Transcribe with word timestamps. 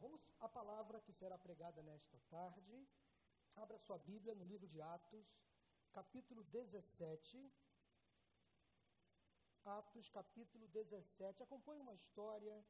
vamos 0.00 0.22
à 0.40 0.48
palavra 0.48 1.00
que 1.00 1.12
será 1.12 1.36
pregada 1.38 1.82
nesta 1.82 2.18
tarde. 2.30 2.88
Abra 3.54 3.78
sua 3.78 3.98
Bíblia 3.98 4.34
no 4.34 4.44
livro 4.44 4.66
de 4.66 4.80
Atos, 4.80 5.28
capítulo 5.92 6.42
17. 6.44 7.52
Atos, 9.64 10.08
capítulo 10.08 10.66
17. 10.68 11.42
Acompanhe 11.42 11.82
uma 11.82 11.92
história 11.92 12.64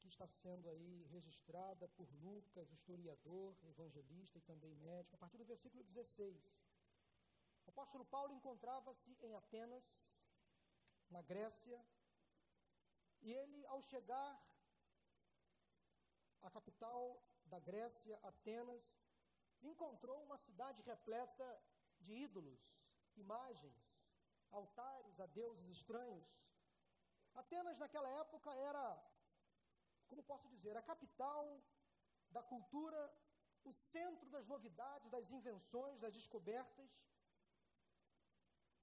que 0.00 0.08
está 0.08 0.26
sendo 0.26 0.68
aí 0.68 1.04
registrada 1.04 1.86
por 1.90 2.08
Lucas, 2.14 2.72
historiador, 2.72 3.56
evangelista 3.62 4.38
e 4.38 4.42
também 4.42 4.74
médico, 4.74 5.14
a 5.14 5.18
partir 5.18 5.38
do 5.38 5.44
versículo 5.44 5.84
16. 5.84 6.50
O 7.66 7.70
apóstolo 7.70 8.04
Paulo 8.06 8.32
encontrava-se 8.32 9.16
em 9.22 9.34
Atenas, 9.36 9.86
na 11.08 11.22
Grécia, 11.22 11.80
e 13.22 13.32
ele, 13.32 13.64
ao 13.66 13.80
chegar 13.82 14.49
à 16.42 16.50
capital 16.50 17.22
da 17.46 17.58
Grécia, 17.58 18.18
Atenas, 18.22 18.96
encontrou 19.62 20.22
uma 20.22 20.38
cidade 20.38 20.82
repleta 20.82 21.62
de 21.98 22.14
ídolos, 22.14 22.60
imagens, 23.16 24.14
altares 24.50 25.20
a 25.20 25.26
deuses 25.26 25.68
estranhos. 25.68 26.28
Atenas, 27.34 27.78
naquela 27.78 28.10
época, 28.10 28.52
era, 28.54 28.86
como 30.08 30.22
posso 30.22 30.48
dizer, 30.48 30.76
a 30.76 30.82
capital 30.82 31.62
da 32.30 32.42
cultura, 32.42 33.12
o 33.64 33.72
centro 33.72 34.28
das 34.30 34.46
novidades, 34.46 35.10
das 35.10 35.30
invenções, 35.30 36.00
das 36.00 36.14
descobertas, 36.14 36.90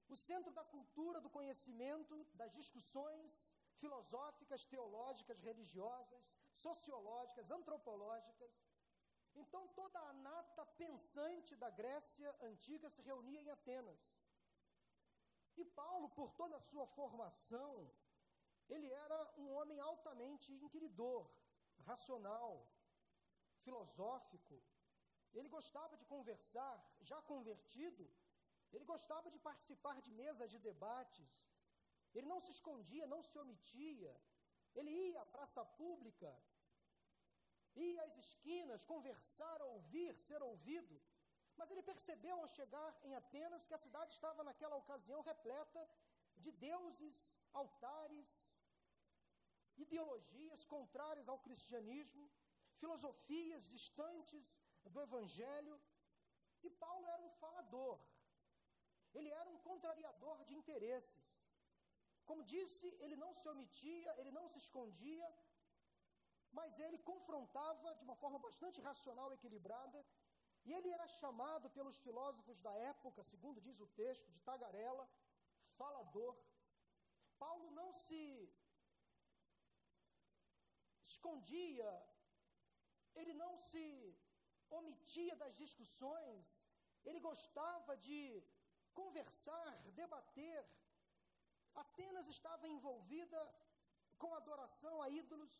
o 0.08 0.16
centro 0.16 0.52
da 0.52 0.64
cultura, 0.64 1.20
do 1.20 1.28
conhecimento, 1.28 2.24
das 2.34 2.52
discussões 2.54 3.57
filosóficas, 3.82 4.64
teológicas, 4.72 5.40
religiosas, 5.40 6.36
sociológicas, 6.52 7.50
antropológicas. 7.58 8.52
Então 9.42 9.62
toda 9.68 9.98
a 10.00 10.12
nata 10.12 10.64
pensante 10.82 11.54
da 11.62 11.70
Grécia 11.70 12.30
antiga 12.50 12.88
se 12.90 13.02
reunia 13.02 13.40
em 13.42 13.50
Atenas. 13.50 14.18
E 15.56 15.64
Paulo, 15.64 16.08
por 16.18 16.30
toda 16.40 16.56
a 16.56 16.66
sua 16.70 16.86
formação, 16.98 17.72
ele 18.68 18.90
era 19.04 19.18
um 19.40 19.46
homem 19.56 19.78
altamente 19.80 20.52
inquiridor, 20.52 21.28
racional, 21.90 22.50
filosófico. 23.64 24.56
Ele 25.34 25.48
gostava 25.48 25.96
de 25.96 26.04
conversar, 26.04 26.76
já 27.00 27.20
convertido, 27.22 28.04
ele 28.72 28.84
gostava 28.84 29.30
de 29.30 29.38
participar 29.38 30.00
de 30.06 30.10
mesas 30.22 30.50
de 30.50 30.58
debates, 30.58 31.30
ele 32.14 32.26
não 32.26 32.40
se 32.40 32.50
escondia, 32.50 33.06
não 33.06 33.22
se 33.22 33.38
omitia. 33.38 34.14
Ele 34.74 34.90
ia 34.90 35.20
à 35.22 35.26
praça 35.26 35.64
pública, 35.64 36.30
ia 37.74 38.02
às 38.02 38.16
esquinas, 38.16 38.84
conversar, 38.84 39.62
ouvir, 39.62 40.18
ser 40.18 40.42
ouvido. 40.42 41.00
Mas 41.56 41.70
ele 41.70 41.82
percebeu 41.82 42.36
ao 42.40 42.48
chegar 42.48 42.90
em 43.02 43.14
Atenas 43.14 43.66
que 43.66 43.74
a 43.74 43.84
cidade 43.86 44.12
estava 44.12 44.44
naquela 44.44 44.76
ocasião 44.76 45.20
repleta 45.22 45.88
de 46.36 46.52
deuses, 46.52 47.40
altares, 47.52 48.30
ideologias 49.76 50.64
contrárias 50.64 51.28
ao 51.28 51.38
cristianismo, 51.38 52.30
filosofias 52.78 53.68
distantes 53.68 54.46
do 54.84 55.00
evangelho. 55.00 55.80
E 56.62 56.70
Paulo 56.70 57.06
era 57.08 57.22
um 57.22 57.30
falador, 57.30 57.98
ele 59.14 59.28
era 59.28 59.48
um 59.50 59.58
contrariador 59.58 60.44
de 60.44 60.54
interesses. 60.54 61.47
Como 62.28 62.48
disse, 62.54 62.86
ele 63.04 63.16
não 63.24 63.32
se 63.38 63.46
omitia, 63.52 64.10
ele 64.20 64.32
não 64.38 64.46
se 64.52 64.58
escondia, 64.64 65.28
mas 66.58 66.78
ele 66.86 66.98
confrontava 67.10 67.94
de 67.98 68.04
uma 68.06 68.16
forma 68.22 68.38
bastante 68.46 68.78
racional 68.88 69.28
e 69.30 69.36
equilibrada, 69.38 70.00
e 70.66 70.72
ele 70.76 70.90
era 70.96 71.06
chamado 71.20 71.66
pelos 71.76 71.98
filósofos 72.06 72.58
da 72.66 72.74
época, 72.92 73.28
segundo 73.32 73.64
diz 73.66 73.78
o 73.80 73.88
texto, 74.02 74.30
de 74.34 74.40
tagarela, 74.48 75.04
falador. 75.78 76.34
Paulo 77.44 77.68
não 77.80 77.88
se 78.04 78.22
escondia, 81.12 81.90
ele 83.20 83.34
não 83.42 83.52
se 83.70 83.84
omitia 84.78 85.34
das 85.42 85.54
discussões, 85.62 86.46
ele 87.06 87.20
gostava 87.30 87.96
de 88.08 88.18
conversar, 89.00 89.72
debater, 90.02 90.58
Atenas 91.74 92.26
estava 92.28 92.66
envolvida 92.68 93.40
com 94.18 94.34
adoração 94.34 95.02
a 95.02 95.08
ídolos. 95.08 95.52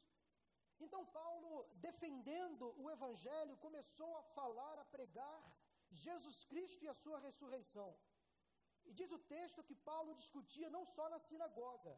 Então, 0.81 1.05
Paulo, 1.07 1.69
defendendo 1.77 2.75
o 2.83 2.91
Evangelho, 2.91 3.57
começou 3.57 4.17
a 4.17 4.23
falar, 4.23 4.79
a 4.79 4.85
pregar 4.85 5.41
Jesus 5.91 6.45
Cristo 6.45 6.85
e 6.85 6.89
a 6.89 6.95
sua 6.95 7.19
ressurreição. 7.19 7.91
E 8.85 8.93
diz 8.93 9.11
o 9.13 9.19
texto 9.19 9.65
que 9.69 9.75
Paulo 9.75 10.15
discutia 10.15 10.71
não 10.71 10.85
só 10.85 11.09
na 11.09 11.19
sinagoga, 11.19 11.95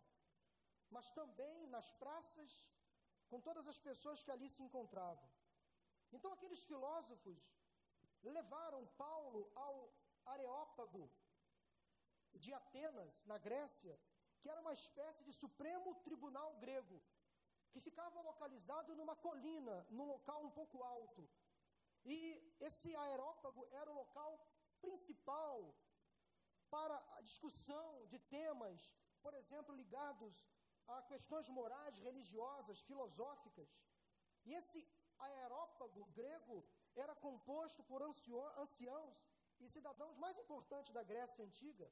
mas 0.91 1.11
também 1.11 1.67
nas 1.69 1.91
praças, 1.93 2.51
com 3.29 3.41
todas 3.41 3.67
as 3.73 3.79
pessoas 3.79 4.23
que 4.23 4.31
ali 4.31 4.49
se 4.51 4.63
encontravam. 4.63 5.29
Então, 6.13 6.33
aqueles 6.33 6.63
filósofos 6.65 7.39
levaram 8.23 8.87
Paulo 9.05 9.51
ao 9.55 9.93
Areópago 10.27 11.11
de 12.39 12.53
Atenas, 12.53 13.25
na 13.25 13.39
Grécia, 13.39 13.99
que 14.41 14.49
era 14.49 14.61
uma 14.61 14.73
espécie 14.73 15.23
de 15.25 15.33
supremo 15.33 15.95
tribunal 15.97 16.57
grego, 16.57 17.03
que 17.71 17.81
ficava 17.81 18.21
localizado 18.21 18.95
numa 18.95 19.17
colina, 19.17 19.87
num 19.91 20.07
local 20.07 20.45
um 20.45 20.51
pouco 20.51 20.83
alto. 20.83 21.29
E 22.05 22.17
esse 22.61 22.95
aerópago 22.97 23.67
era 23.73 23.91
o 23.91 23.95
local 23.95 24.33
principal 24.81 25.75
para 26.71 26.97
a 27.17 27.21
discussão 27.21 28.07
de 28.07 28.19
temas, 28.19 28.95
por 29.21 29.35
exemplo, 29.35 29.75
ligados 29.75 30.49
a 30.89 31.03
questões 31.03 31.49
morais, 31.49 31.99
religiosas, 31.99 32.81
filosóficas. 32.81 33.69
E 34.45 34.55
esse 34.55 34.81
aerópago 35.19 36.05
grego 36.07 36.65
era 36.97 37.15
composto 37.15 37.83
por 37.85 38.03
anciãos 38.03 39.17
e 39.61 39.69
cidadãos 39.69 40.19
mais 40.19 40.39
importantes 40.39 40.93
da 40.93 41.03
Grécia 41.03 41.45
Antiga. 41.45 41.91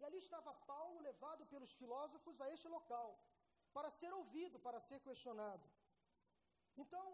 E 0.00 0.04
ali 0.04 0.18
estava 0.18 0.52
Paulo 0.72 1.00
levado 1.08 1.44
pelos 1.52 1.72
filósofos 1.80 2.40
a 2.40 2.50
este 2.54 2.68
local, 2.76 3.08
para 3.76 3.90
ser 3.90 4.12
ouvido, 4.20 4.58
para 4.66 4.80
ser 4.88 5.00
questionado. 5.00 5.66
Então, 6.82 7.06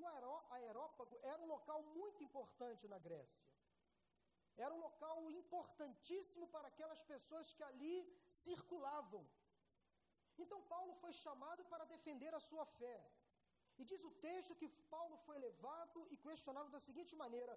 o 0.00 0.06
aerópago 0.56 1.18
era 1.22 1.40
um 1.42 1.46
local 1.56 1.80
muito 1.98 2.22
importante 2.28 2.88
na 2.88 2.98
Grécia. 2.98 3.48
Era 4.56 4.74
um 4.74 4.80
local 4.88 5.30
importantíssimo 5.30 6.46
para 6.54 6.68
aquelas 6.68 7.02
pessoas 7.12 7.52
que 7.56 7.62
ali 7.70 7.96
circulavam. 8.28 9.24
Então, 10.42 10.60
Paulo 10.74 10.94
foi 11.02 11.12
chamado 11.12 11.64
para 11.72 11.90
defender 11.94 12.32
a 12.34 12.40
sua 12.48 12.66
fé. 12.80 12.98
E 13.78 13.84
diz 13.90 14.02
o 14.04 14.10
texto 14.28 14.58
que 14.60 14.68
Paulo 14.94 15.16
foi 15.26 15.38
levado 15.38 16.06
e 16.10 16.16
questionado 16.16 16.70
da 16.74 16.80
seguinte 16.88 17.14
maneira: 17.24 17.54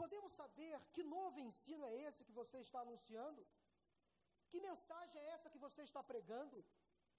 Podemos 0.00 0.32
saber 0.40 0.74
que 0.94 1.02
novo 1.16 1.38
ensino 1.48 1.84
é 1.86 1.94
esse 2.06 2.24
que 2.26 2.38
você 2.40 2.58
está 2.58 2.80
anunciando? 2.80 3.40
Que 4.54 4.60
mensagem 4.70 5.20
é 5.20 5.30
essa 5.34 5.50
que 5.52 5.62
você 5.62 5.82
está 5.82 6.00
pregando 6.10 6.58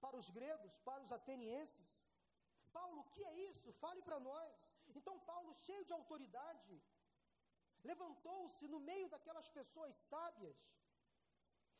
para 0.03 0.15
os 0.19 0.27
gregos, 0.35 0.73
para 0.87 1.01
os 1.05 1.11
atenienses? 1.15 1.89
Paulo, 2.77 2.99
o 3.01 3.09
que 3.13 3.23
é 3.31 3.33
isso? 3.49 3.73
Fale 3.81 4.01
para 4.07 4.19
nós. 4.27 4.53
Então, 4.99 5.15
Paulo, 5.31 5.51
cheio 5.63 5.83
de 5.89 5.93
autoridade, 5.97 6.75
levantou-se 7.89 8.69
no 8.73 8.79
meio 8.89 9.09
daquelas 9.13 9.49
pessoas 9.57 9.95
sábias 10.11 10.61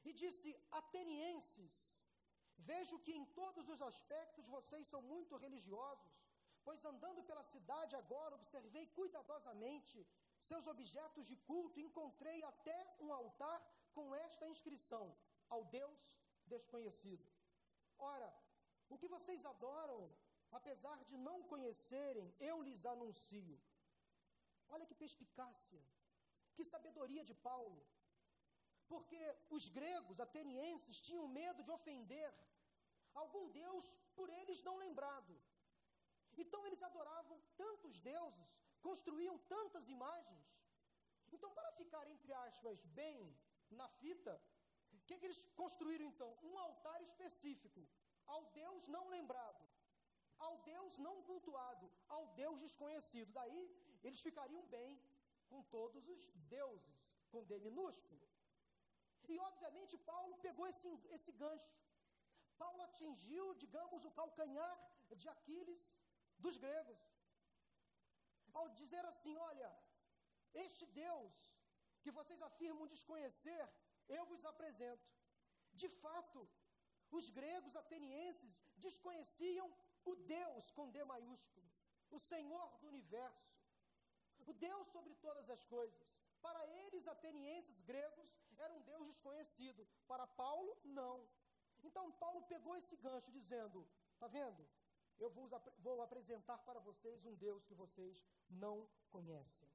e 0.07 0.11
disse: 0.21 0.49
Atenienses, 0.79 1.75
vejo 2.71 2.99
que 3.05 3.15
em 3.19 3.25
todos 3.41 3.69
os 3.75 3.81
aspectos 3.91 4.49
vocês 4.57 4.85
são 4.93 5.01
muito 5.13 5.37
religiosos, 5.45 6.17
pois 6.65 6.83
andando 6.93 7.23
pela 7.29 7.45
cidade 7.53 7.95
agora 8.03 8.35
observei 8.39 8.87
cuidadosamente 8.99 10.05
seus 10.49 10.67
objetos 10.75 11.25
de 11.31 11.37
culto, 11.51 11.85
encontrei 11.87 12.39
até 12.43 12.79
um 13.05 13.13
altar 13.21 13.59
com 13.93 14.13
esta 14.27 14.45
inscrição: 14.55 15.05
ao 15.49 15.63
Deus 15.65 15.99
desconhecido. 16.53 17.25
Ora, 17.97 18.29
o 18.89 18.97
que 18.97 19.07
vocês 19.07 19.45
adoram, 19.45 20.01
apesar 20.51 21.03
de 21.09 21.17
não 21.17 21.37
conhecerem, 21.43 22.33
eu 22.39 22.61
lhes 22.61 22.85
anuncio. 22.85 23.59
Olha 24.69 24.85
que 24.85 25.01
perspicácia, 25.03 25.81
que 26.55 26.63
sabedoria 26.63 27.23
de 27.23 27.33
Paulo. 27.33 27.81
Porque 28.87 29.21
os 29.49 29.67
gregos, 29.69 30.19
atenienses, 30.19 31.01
tinham 31.01 31.27
medo 31.27 31.63
de 31.63 31.71
ofender 31.71 32.31
algum 33.13 33.49
Deus 33.49 33.85
por 34.15 34.29
eles 34.29 34.61
não 34.61 34.77
lembrado. 34.77 35.33
Então 36.37 36.65
eles 36.67 36.81
adoravam 36.83 37.41
tantos 37.55 37.99
deuses, 37.99 38.49
construíam 38.81 39.37
tantas 39.55 39.89
imagens. 39.89 40.45
Então, 41.31 41.51
para 41.53 41.71
ficar, 41.71 42.07
entre 42.07 42.31
aspas, 42.33 42.85
bem 43.01 43.35
na 43.71 43.87
fita, 44.01 44.33
o 45.05 45.07
que, 45.07 45.17
que 45.19 45.27
eles 45.27 45.41
construíram 45.61 46.05
então? 46.11 46.29
Um 46.49 46.57
altar 46.57 46.99
específico 47.07 47.81
ao 48.35 48.43
Deus 48.61 48.87
não 48.87 49.07
lembrado. 49.17 49.63
ao 50.45 50.55
Deus 50.69 50.97
não 51.03 51.13
cultuado, 51.27 51.85
ao 52.15 52.23
Deus 52.39 52.57
desconhecido. 52.63 53.29
Daí 53.37 53.61
eles 54.03 54.19
ficariam 54.25 54.63
bem 54.73 54.89
com 55.51 55.61
todos 55.75 56.07
os 56.13 56.21
deuses, 56.55 56.97
com 57.31 57.45
D 57.49 57.59
minúsculo. 57.67 58.25
E 59.33 59.39
obviamente 59.49 60.03
Paulo 60.11 60.35
pegou 60.47 60.67
esse, 60.71 60.89
esse 61.17 61.31
gancho. 61.43 61.73
Paulo 62.63 62.81
atingiu, 62.87 63.45
digamos, 63.63 64.03
o 64.09 64.11
calcanhar 64.19 64.75
de 65.21 65.29
Aquiles 65.35 65.81
dos 66.37 66.57
gregos. 66.65 67.01
Ao 68.53 68.67
dizer 68.81 69.05
assim: 69.13 69.35
olha, 69.51 69.71
este 70.65 70.85
Deus 71.03 71.33
que 72.01 72.11
vocês 72.19 72.41
afirmam 72.49 72.93
desconhecer, 72.95 73.63
eu 74.07 74.25
vos 74.25 74.45
apresento. 74.45 75.07
De 75.73 75.89
fato, 75.89 76.47
os 77.11 77.29
gregos 77.29 77.75
atenienses 77.75 78.61
desconheciam 78.77 79.67
o 80.03 80.15
Deus 80.15 80.71
com 80.71 80.89
D 80.89 81.03
maiúsculo, 81.03 81.67
o 82.11 82.19
Senhor 82.19 82.77
do 82.79 82.87
universo, 82.87 83.55
o 84.45 84.53
Deus 84.53 84.87
sobre 84.89 85.13
todas 85.15 85.49
as 85.49 85.63
coisas. 85.63 86.15
Para 86.41 86.65
eles, 86.67 87.07
atenienses 87.07 87.81
gregos, 87.81 88.39
era 88.57 88.73
um 88.73 88.81
Deus 88.81 89.07
desconhecido. 89.07 89.87
Para 90.07 90.27
Paulo, 90.27 90.77
não. 90.83 91.27
Então, 91.83 92.11
Paulo 92.11 92.43
pegou 92.43 92.75
esse 92.75 92.95
gancho, 92.97 93.31
dizendo: 93.31 93.87
Está 94.13 94.27
vendo? 94.27 94.67
Eu 95.17 95.29
vou, 95.29 95.49
vou 95.79 96.01
apresentar 96.01 96.59
para 96.59 96.79
vocês 96.79 97.25
um 97.25 97.35
Deus 97.35 97.65
que 97.65 97.73
vocês 97.73 98.23
não 98.49 98.87
conhecem. 99.09 99.67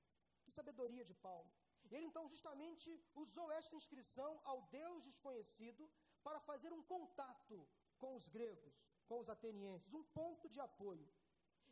Que 0.42 0.52
sabedoria 0.52 1.04
de 1.04 1.14
Paulo. 1.14 1.50
Ele 1.90 2.06
então 2.06 2.28
justamente 2.28 2.88
usou 3.14 3.50
esta 3.52 3.74
inscrição 3.74 4.40
ao 4.44 4.62
Deus 4.78 5.04
desconhecido 5.04 5.90
para 6.22 6.40
fazer 6.40 6.72
um 6.72 6.82
contato 6.82 7.56
com 7.98 8.14
os 8.18 8.28
gregos, 8.28 8.74
com 9.08 9.18
os 9.18 9.28
atenienses, 9.28 9.92
um 9.92 10.04
ponto 10.18 10.48
de 10.48 10.60
apoio. 10.60 11.08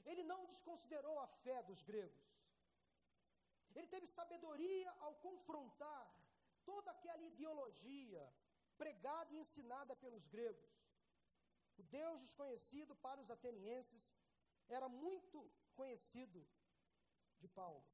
Ele 0.05 0.25
não 0.25 0.47
desconsiderou 0.47 1.19
a 1.21 1.29
fé 1.45 1.63
dos 1.63 1.83
gregos. 1.83 2.27
Ele 3.75 3.87
teve 3.87 4.07
sabedoria 4.07 4.91
ao 5.05 5.15
confrontar 5.27 6.05
toda 6.65 6.91
aquela 6.91 7.23
ideologia 7.23 8.23
pregada 8.77 9.33
e 9.33 9.39
ensinada 9.39 9.95
pelos 9.97 10.27
gregos. 10.27 10.73
O 11.77 11.83
Deus 11.83 12.21
desconhecido 12.21 12.95
para 12.97 13.21
os 13.21 13.31
atenienses 13.31 14.13
era 14.69 14.89
muito 14.89 15.39
conhecido 15.75 16.45
de 17.39 17.49
Paulo. 17.49 17.87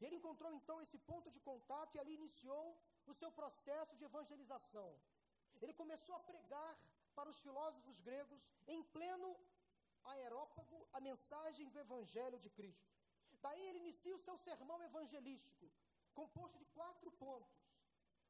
Ele 0.00 0.16
encontrou 0.16 0.50
então 0.58 0.80
esse 0.80 0.98
ponto 1.10 1.30
de 1.30 1.40
contato 1.48 1.94
e 1.94 2.00
ali 2.00 2.14
iniciou 2.20 2.66
o 3.06 3.14
seu 3.20 3.30
processo 3.40 3.96
de 3.96 4.04
evangelização. 4.04 4.90
Ele 5.60 5.74
começou 5.80 6.14
a 6.16 6.20
pregar 6.30 6.72
para 7.14 7.28
os 7.32 7.40
filósofos 7.40 8.00
gregos 8.00 8.42
em 8.66 8.82
pleno 8.96 9.30
aerópago 10.04 10.78
a 10.92 11.00
mensagem 11.00 11.68
do 11.68 11.78
evangelho 11.78 12.38
de 12.38 12.50
Cristo. 12.58 12.90
Daí 13.42 13.62
ele 13.66 13.80
inicia 13.84 14.14
o 14.14 14.24
seu 14.26 14.36
sermão 14.38 14.82
evangelístico, 14.82 15.70
composto 16.14 16.58
de 16.58 16.66
quatro 16.78 17.10
pontos. 17.12 17.60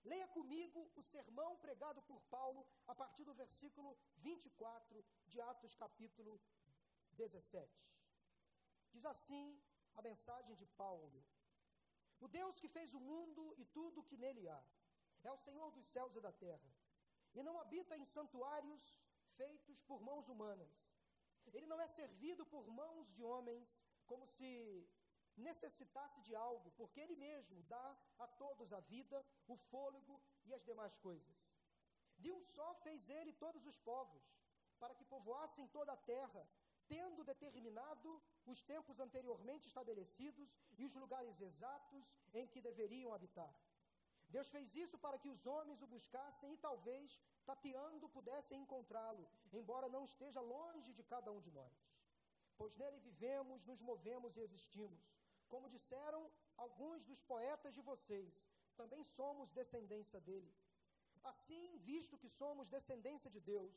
Leia 0.05 0.27
comigo 0.29 0.91
o 0.97 1.03
sermão 1.03 1.57
pregado 1.59 2.01
por 2.03 2.21
Paulo 2.23 2.67
a 2.87 2.95
partir 2.95 3.25
do 3.25 3.35
versículo 3.35 3.97
24 4.17 5.05
de 5.27 5.41
Atos, 5.41 5.75
capítulo 5.75 6.41
17. 7.13 7.71
Diz 8.93 9.05
assim 9.05 9.61
a 9.95 10.03
mensagem 10.03 10.55
de 10.57 10.67
Paulo: 10.83 11.23
o 12.21 12.29
Deus 12.29 12.61
que 12.61 12.69
fez 12.69 12.95
o 12.95 13.01
mundo 13.01 13.55
e 13.57 13.65
tudo 13.65 14.01
o 14.01 14.05
que 14.09 14.17
nele 14.17 14.49
há, 14.49 14.63
é 15.25 15.31
o 15.33 15.43
Senhor 15.47 15.71
dos 15.73 15.87
céus 15.87 16.15
e 16.17 16.21
da 16.21 16.33
terra, 16.33 16.71
e 17.35 17.43
não 17.43 17.59
habita 17.59 17.97
em 17.97 18.05
santuários 18.05 18.83
feitos 19.37 19.83
por 19.83 20.01
mãos 20.01 20.29
humanas. 20.29 20.73
Ele 21.53 21.67
não 21.67 21.81
é 21.81 21.89
servido 21.89 22.45
por 22.47 22.67
mãos 22.69 23.11
de 23.13 23.23
homens 23.25 23.69
como 24.07 24.27
se 24.27 24.51
necessitasse 25.37 26.21
de 26.23 26.35
algo, 26.35 26.71
porque 26.73 27.01
Ele 27.01 27.17
mesmo 27.17 27.63
dá 27.65 27.97
a 28.19 28.27
todos 28.27 28.73
a 28.73 28.81
vida, 28.81 29.25
o 29.47 29.57
fôlego 29.57 30.21
e 30.45 30.55
as 30.55 30.65
demais 30.65 30.99
coisas. 30.99 31.49
De 32.19 32.31
um 32.31 32.45
só 32.45 32.75
fez 32.85 33.09
Ele 33.09 33.33
todos 33.33 33.65
os 33.67 33.79
povos, 33.79 34.23
para 34.79 34.95
que 34.95 35.05
povoassem 35.05 35.67
toda 35.69 35.93
a 35.93 35.97
terra, 35.97 36.49
tendo 36.93 37.25
determinado 37.33 38.11
os 38.53 38.61
tempos 38.73 38.99
anteriormente 39.07 39.69
estabelecidos 39.71 40.51
e 40.79 40.85
os 40.89 40.95
lugares 41.03 41.41
exatos 41.49 42.07
em 42.39 42.47
que 42.53 42.65
deveriam 42.69 43.13
habitar. 43.17 43.53
Deus 44.35 44.49
fez 44.55 44.69
isso 44.83 44.97
para 45.05 45.19
que 45.23 45.31
os 45.35 45.43
homens 45.53 45.83
o 45.85 45.91
buscassem 45.95 46.53
e 46.53 46.59
talvez, 46.67 47.19
tateando, 47.51 48.13
pudessem 48.17 48.61
encontrá-lo, 48.65 49.25
embora 49.61 49.89
não 49.95 50.05
esteja 50.11 50.41
longe 50.41 50.93
de 50.99 51.05
cada 51.13 51.33
um 51.37 51.41
de 51.47 51.53
nós. 51.59 51.79
Pois 52.59 52.77
nele 52.81 52.99
vivemos, 53.09 53.65
nos 53.71 53.83
movemos 53.91 54.37
e 54.37 54.43
existimos. 54.47 55.05
Como 55.53 55.73
disseram 55.77 56.23
alguns 56.65 57.05
dos 57.11 57.23
poetas 57.33 57.75
de 57.75 57.83
vocês, 57.91 58.33
também 58.81 59.03
somos 59.17 59.51
descendência 59.61 60.21
dele. 60.29 60.53
Assim, 61.31 61.65
visto 61.79 62.19
que 62.23 62.29
somos 62.29 62.69
descendência 62.69 63.31
de 63.31 63.41
Deus, 63.41 63.77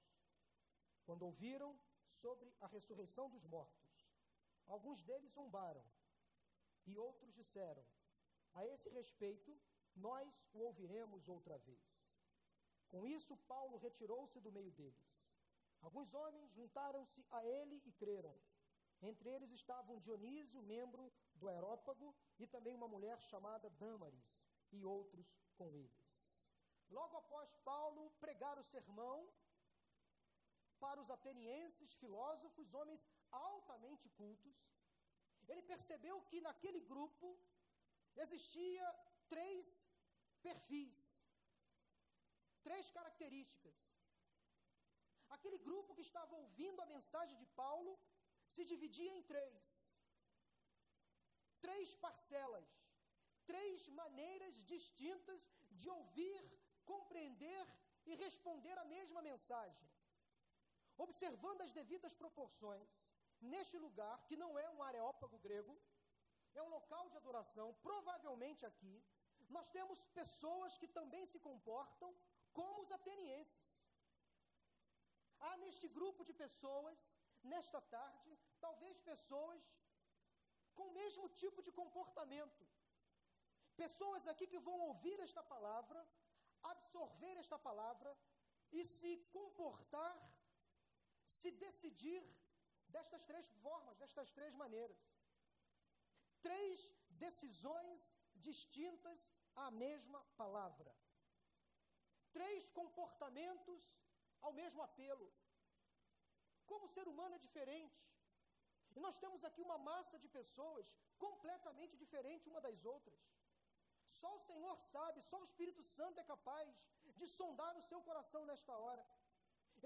Quando 1.11 1.23
ouviram 1.23 1.77
sobre 2.21 2.55
a 2.61 2.67
ressurreição 2.67 3.29
dos 3.29 3.43
mortos, 3.43 4.09
alguns 4.65 5.03
deles 5.03 5.33
zombaram, 5.33 5.83
e 6.85 6.97
outros 6.97 7.33
disseram: 7.33 7.83
A 8.53 8.65
esse 8.65 8.89
respeito, 8.91 9.51
nós 9.93 10.47
o 10.53 10.59
ouviremos 10.59 11.27
outra 11.27 11.57
vez. 11.57 12.17
Com 12.87 13.05
isso, 13.05 13.35
Paulo 13.35 13.77
retirou-se 13.77 14.39
do 14.39 14.53
meio 14.53 14.71
deles. 14.71 15.27
Alguns 15.81 16.13
homens 16.13 16.49
juntaram-se 16.53 17.27
a 17.29 17.45
ele 17.45 17.81
e 17.85 17.91
creram. 17.91 18.33
Entre 19.01 19.29
eles 19.31 19.51
estavam 19.51 19.99
Dionísio, 19.99 20.61
membro 20.61 21.11
do 21.35 21.49
Aerópago, 21.49 22.15
e 22.39 22.47
também 22.47 22.73
uma 22.73 22.87
mulher 22.87 23.19
chamada 23.19 23.69
Dâmaris, 23.71 24.45
e 24.71 24.85
outros 24.85 25.27
com 25.57 25.75
eles. 25.75 26.15
Logo 26.89 27.17
após 27.17 27.53
Paulo 27.57 28.11
pregar 28.11 28.57
o 28.57 28.63
sermão, 28.63 29.29
para 30.83 31.01
os 31.03 31.09
atenienses, 31.15 31.97
filósofos, 32.03 32.73
homens 32.79 33.01
altamente 33.47 34.07
cultos, 34.21 34.57
ele 35.49 35.63
percebeu 35.71 36.15
que 36.29 36.39
naquele 36.47 36.81
grupo 36.91 37.27
existia 38.23 38.85
três 39.33 39.67
perfis, 40.47 40.99
três 42.67 42.89
características. 42.97 43.77
Aquele 45.35 45.59
grupo 45.67 45.95
que 45.97 46.07
estava 46.09 46.33
ouvindo 46.43 46.81
a 46.81 46.91
mensagem 46.95 47.37
de 47.41 47.47
Paulo 47.61 47.93
se 48.55 48.63
dividia 48.71 49.13
em 49.17 49.23
três. 49.31 49.59
Três 51.65 51.95
parcelas, 52.05 52.69
três 53.51 53.87
maneiras 54.01 54.55
distintas 54.73 55.41
de 55.79 55.89
ouvir, 55.97 56.41
compreender 56.91 57.65
e 58.09 58.15
responder 58.25 58.75
a 58.79 58.85
mesma 58.95 59.21
mensagem 59.21 59.91
observando 61.05 61.61
as 61.65 61.71
devidas 61.79 62.13
proporções, 62.21 62.91
neste 63.51 63.77
lugar, 63.85 64.15
que 64.27 64.37
não 64.43 64.51
é 64.63 64.67
um 64.69 64.83
areópago 64.89 65.37
grego, 65.45 65.75
é 66.53 66.61
um 66.61 66.71
local 66.77 67.09
de 67.09 67.17
adoração, 67.17 67.67
provavelmente 67.87 68.65
aqui, 68.65 68.95
nós 69.55 69.67
temos 69.69 69.99
pessoas 70.19 70.77
que 70.77 70.87
também 70.87 71.25
se 71.25 71.39
comportam 71.47 72.09
como 72.57 72.81
os 72.81 72.91
atenienses. 72.97 73.69
Há 75.39 75.57
neste 75.63 75.87
grupo 75.97 76.23
de 76.23 76.33
pessoas, 76.33 76.97
nesta 77.51 77.81
tarde, 77.95 78.31
talvez 78.59 78.99
pessoas 79.11 79.61
com 80.75 80.83
o 80.89 80.93
mesmo 81.01 81.27
tipo 81.29 81.61
de 81.61 81.71
comportamento. 81.71 82.63
Pessoas 83.75 84.27
aqui 84.27 84.45
que 84.45 84.59
vão 84.67 84.79
ouvir 84.89 85.19
esta 85.19 85.43
palavra, 85.53 85.99
absorver 86.73 87.35
esta 87.37 87.57
palavra 87.57 88.15
e 88.71 88.85
se 88.85 89.11
comportar 89.37 90.15
se 91.39 91.49
decidir 91.65 92.23
destas 92.95 93.23
três 93.29 93.47
formas, 93.63 93.99
destas 94.03 94.31
três 94.37 94.53
maneiras. 94.63 95.01
Três 96.47 96.75
decisões 97.25 97.99
distintas 98.47 99.19
à 99.65 99.67
mesma 99.83 100.19
palavra. 100.41 100.91
Três 102.37 102.69
comportamentos 102.79 103.81
ao 104.45 104.53
mesmo 104.61 104.81
apelo. 104.89 105.27
Como 106.69 106.85
o 106.85 106.93
ser 106.95 107.07
humano 107.11 107.35
é 107.35 107.45
diferente. 107.47 108.01
E 108.95 108.99
nós 109.05 109.17
temos 109.23 109.43
aqui 109.47 109.61
uma 109.67 109.77
massa 109.89 110.17
de 110.23 110.29
pessoas 110.39 110.87
completamente 111.25 111.95
diferente 112.03 112.49
uma 112.49 112.61
das 112.67 112.83
outras. 112.93 113.21
Só 114.19 114.29
o 114.35 114.43
Senhor 114.49 114.77
sabe, 114.93 115.21
só 115.29 115.37
o 115.39 115.47
Espírito 115.49 115.83
Santo 115.95 116.19
é 116.19 116.23
capaz 116.23 116.69
de 117.19 117.27
sondar 117.27 117.73
o 117.77 117.85
seu 117.89 118.01
coração 118.01 118.45
nesta 118.45 118.73
hora. 118.83 119.03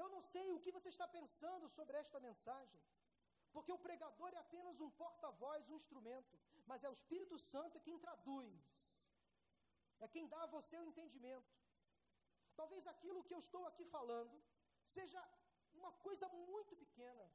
Eu 0.01 0.07
não 0.13 0.21
sei 0.33 0.47
o 0.51 0.61
que 0.63 0.75
você 0.77 0.89
está 0.93 1.07
pensando 1.17 1.67
sobre 1.77 1.95
esta 2.03 2.19
mensagem, 2.27 2.81
porque 3.53 3.71
o 3.75 3.83
pregador 3.85 4.31
é 4.33 4.39
apenas 4.45 4.81
um 4.85 4.89
porta-voz, 5.03 5.69
um 5.69 5.79
instrumento, 5.81 6.33
mas 6.69 6.83
é 6.83 6.89
o 6.89 6.97
Espírito 6.99 7.37
Santo 7.51 7.83
quem 7.87 7.97
traduz, 8.05 8.55
é 9.99 10.07
quem 10.15 10.27
dá 10.33 10.41
a 10.43 10.53
você 10.57 10.75
o 10.77 10.87
entendimento. 10.91 11.53
Talvez 12.59 12.85
aquilo 12.93 13.23
que 13.23 13.35
eu 13.35 13.41
estou 13.45 13.63
aqui 13.69 13.85
falando 13.97 14.35
seja 14.95 15.21
uma 15.79 15.91
coisa 16.07 16.27
muito 16.51 16.73
pequena, 16.83 17.25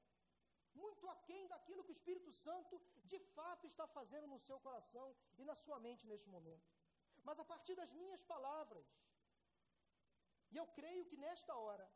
muito 0.83 1.09
aquém 1.17 1.47
daquilo 1.52 1.85
que 1.85 1.95
o 1.95 1.99
Espírito 2.00 2.33
Santo 2.33 2.81
de 3.12 3.19
fato 3.37 3.67
está 3.67 3.87
fazendo 3.87 4.26
no 4.33 4.38
seu 4.38 4.59
coração 4.67 5.07
e 5.38 5.45
na 5.45 5.55
sua 5.55 5.79
mente 5.87 6.07
neste 6.07 6.29
momento. 6.37 6.69
Mas 7.23 7.38
a 7.38 7.45
partir 7.45 7.75
das 7.75 7.93
minhas 7.93 8.23
palavras, 8.23 8.87
e 10.52 10.57
eu 10.57 10.67
creio 10.79 11.05
que 11.11 11.17
nesta 11.17 11.55
hora, 11.55 11.87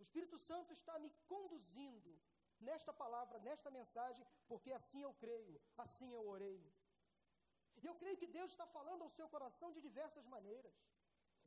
o 0.00 0.02
Espírito 0.02 0.36
Santo 0.48 0.72
está 0.72 0.94
me 0.98 1.10
conduzindo 1.32 2.10
nesta 2.68 2.92
palavra, 3.00 3.38
nesta 3.48 3.70
mensagem, 3.78 4.26
porque 4.50 4.70
assim 4.72 5.02
eu 5.02 5.12
creio, 5.24 5.60
assim 5.84 6.08
eu 6.18 6.24
orei. 6.34 6.60
E 7.82 7.86
eu 7.86 7.94
creio 8.00 8.16
que 8.20 8.26
Deus 8.38 8.50
está 8.50 8.66
falando 8.76 9.02
ao 9.02 9.10
seu 9.18 9.28
coração 9.34 9.70
de 9.74 9.80
diversas 9.88 10.26
maneiras. 10.34 10.78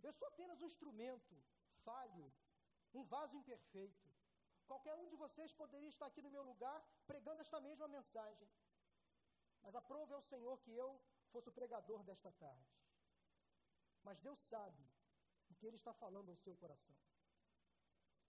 Eu 0.02 0.12
sou 0.12 0.28
apenas 0.28 0.62
um 0.62 0.70
instrumento 0.72 1.36
falho, 1.84 2.32
um 2.94 3.04
vaso 3.04 3.36
imperfeito. 3.36 4.08
Qualquer 4.68 4.96
um 4.96 5.08
de 5.08 5.16
vocês 5.16 5.52
poderia 5.62 5.90
estar 5.90 6.06
aqui 6.08 6.22
no 6.22 6.34
meu 6.36 6.44
lugar 6.44 6.80
pregando 7.08 7.42
esta 7.42 7.60
mesma 7.60 7.88
mensagem. 7.88 8.50
Mas 9.64 9.76
aprove 9.76 10.14
ao 10.14 10.22
Senhor 10.22 10.56
que 10.60 10.76
eu 10.76 10.90
fosse 11.32 11.50
o 11.50 11.58
pregador 11.60 12.04
desta 12.04 12.32
tarde. 12.34 12.72
Mas 14.04 14.20
Deus 14.20 14.40
sabe 14.40 14.84
o 15.50 15.56
que 15.56 15.66
Ele 15.66 15.78
está 15.78 15.94
falando 15.94 16.30
ao 16.30 16.36
seu 16.36 16.56
coração. 16.56 16.96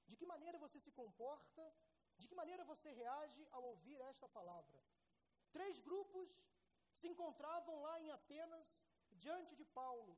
De 0.08 0.16
que 0.16 0.26
maneira 0.26 0.58
você 0.58 0.78
se 0.80 0.92
comporta, 1.00 1.64
de 2.18 2.28
que 2.28 2.34
maneira 2.34 2.64
você 2.64 2.90
reage 2.92 3.46
ao 3.50 3.62
ouvir 3.72 4.00
esta 4.02 4.28
palavra. 4.28 4.78
Três 5.56 5.80
grupos 5.80 6.28
se 6.92 7.08
encontravam 7.08 7.80
lá 7.82 8.00
em 8.00 8.10
Atenas 8.10 8.68
diante 9.10 9.54
de 9.56 9.64
Paulo. 9.64 10.16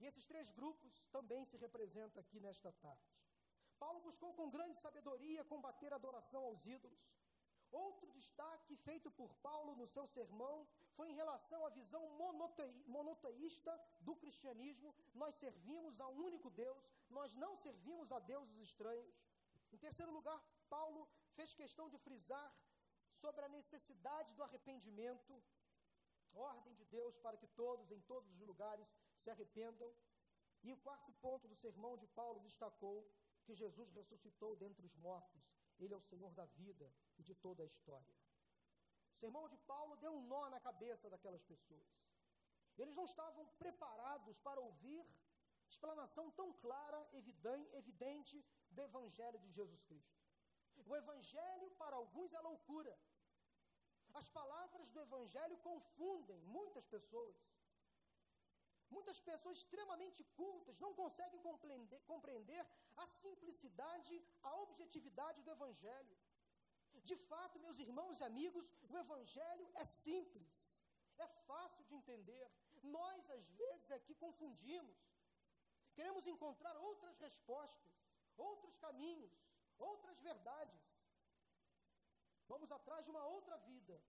E 0.00 0.06
esses 0.06 0.26
três 0.26 0.50
grupos 0.52 0.92
também 1.16 1.44
se 1.44 1.56
representam 1.56 2.20
aqui 2.20 2.38
nesta 2.40 2.72
tarde. 2.72 3.18
Paulo 3.78 4.00
buscou 4.00 4.32
com 4.34 4.50
grande 4.50 4.76
sabedoria 4.78 5.44
combater 5.44 5.92
a 5.92 5.96
adoração 5.96 6.44
aos 6.44 6.66
ídolos. 6.66 7.02
Outro 7.70 8.10
destaque 8.12 8.76
feito 8.76 9.10
por 9.10 9.32
Paulo 9.36 9.76
no 9.76 9.86
seu 9.86 10.06
sermão 10.06 10.66
foi 10.96 11.10
em 11.10 11.14
relação 11.14 11.64
à 11.66 11.70
visão 11.70 12.02
monoteísta 12.86 13.72
do 14.00 14.16
cristianismo. 14.16 14.94
Nós 15.14 15.34
servimos 15.34 16.00
a 16.00 16.08
um 16.08 16.18
único 16.28 16.50
Deus, 16.50 16.90
nós 17.10 17.34
não 17.34 17.56
servimos 17.56 18.10
a 18.12 18.18
deuses 18.18 18.58
estranhos. 18.58 19.14
Em 19.72 19.78
terceiro 19.78 20.12
lugar, 20.12 20.40
Paulo 20.68 21.08
fez 21.36 21.54
questão 21.54 21.88
de 21.88 21.98
frisar 21.98 22.48
sobre 23.22 23.44
a 23.44 23.48
necessidade 23.48 24.34
do 24.34 24.42
arrependimento, 24.42 25.42
ordem 26.34 26.74
de 26.74 26.84
Deus 26.86 27.16
para 27.18 27.36
que 27.36 27.46
todos, 27.48 27.90
em 27.90 28.00
todos 28.02 28.30
os 28.32 28.40
lugares, 28.40 28.94
se 29.14 29.30
arrependam. 29.30 29.92
E 30.62 30.72
o 30.72 30.76
quarto 30.78 31.12
ponto 31.24 31.46
do 31.46 31.54
sermão 31.54 31.96
de 31.96 32.06
Paulo 32.08 32.40
destacou 32.40 33.06
que 33.44 33.54
Jesus 33.54 33.90
ressuscitou 33.90 34.56
dentre 34.56 34.84
os 34.84 34.96
mortos. 34.96 35.44
Ele 35.78 35.94
é 35.94 35.96
o 35.96 36.08
Senhor 36.10 36.32
da 36.34 36.44
vida 36.44 36.92
e 37.18 37.22
de 37.22 37.34
toda 37.34 37.62
a 37.62 37.66
história. 37.66 38.14
O 39.12 39.16
sermão 39.18 39.48
de 39.48 39.56
Paulo 39.58 39.96
deu 39.96 40.12
um 40.12 40.26
nó 40.26 40.48
na 40.48 40.60
cabeça 40.60 41.10
daquelas 41.10 41.42
pessoas. 41.42 41.88
Eles 42.76 42.94
não 42.94 43.04
estavam 43.04 43.44
preparados 43.58 44.38
para 44.38 44.60
ouvir 44.60 45.04
explanação 45.68 46.30
tão 46.30 46.52
clara, 46.54 47.00
evidente 47.72 48.44
do 48.70 48.82
Evangelho 48.82 49.38
de 49.38 49.50
Jesus 49.50 49.82
Cristo. 49.82 50.18
O 50.86 50.96
Evangelho, 50.96 51.70
para 51.72 51.96
alguns, 51.96 52.32
é 52.32 52.40
loucura. 52.40 52.96
As 54.14 54.28
palavras 54.28 54.90
do 54.90 55.00
Evangelho 55.00 55.56
confundem 55.58 56.40
muitas 56.42 56.86
pessoas. 56.86 57.36
Muitas 58.90 59.18
pessoas 59.28 59.58
extremamente 59.58 60.22
cultas 60.40 60.78
não 60.84 60.92
conseguem 60.94 61.40
compreender, 61.48 62.00
compreender 62.12 62.62
a 62.96 63.06
simplicidade, 63.06 64.14
a 64.42 64.54
objetividade 64.64 65.42
do 65.42 65.50
Evangelho. 65.50 66.16
De 67.10 67.16
fato, 67.16 67.60
meus 67.60 67.78
irmãos 67.78 68.20
e 68.20 68.24
amigos, 68.24 68.66
o 68.88 68.96
Evangelho 69.04 69.66
é 69.74 69.84
simples, 69.84 70.52
é 71.18 71.28
fácil 71.50 71.84
de 71.84 71.94
entender. 71.94 72.46
Nós, 72.82 73.30
às 73.30 73.46
vezes, 73.62 73.90
aqui 73.90 74.14
confundimos. 74.14 74.98
Queremos 75.94 76.26
encontrar 76.26 76.76
outras 76.76 77.18
respostas, 77.18 77.94
outros 78.36 78.76
caminhos, 78.76 79.32
outras 79.78 80.18
verdades. 80.20 80.82
Vamos 82.46 82.70
atrás 82.72 83.04
de 83.04 83.10
uma 83.10 83.24
outra 83.26 83.56
vida. 83.58 84.00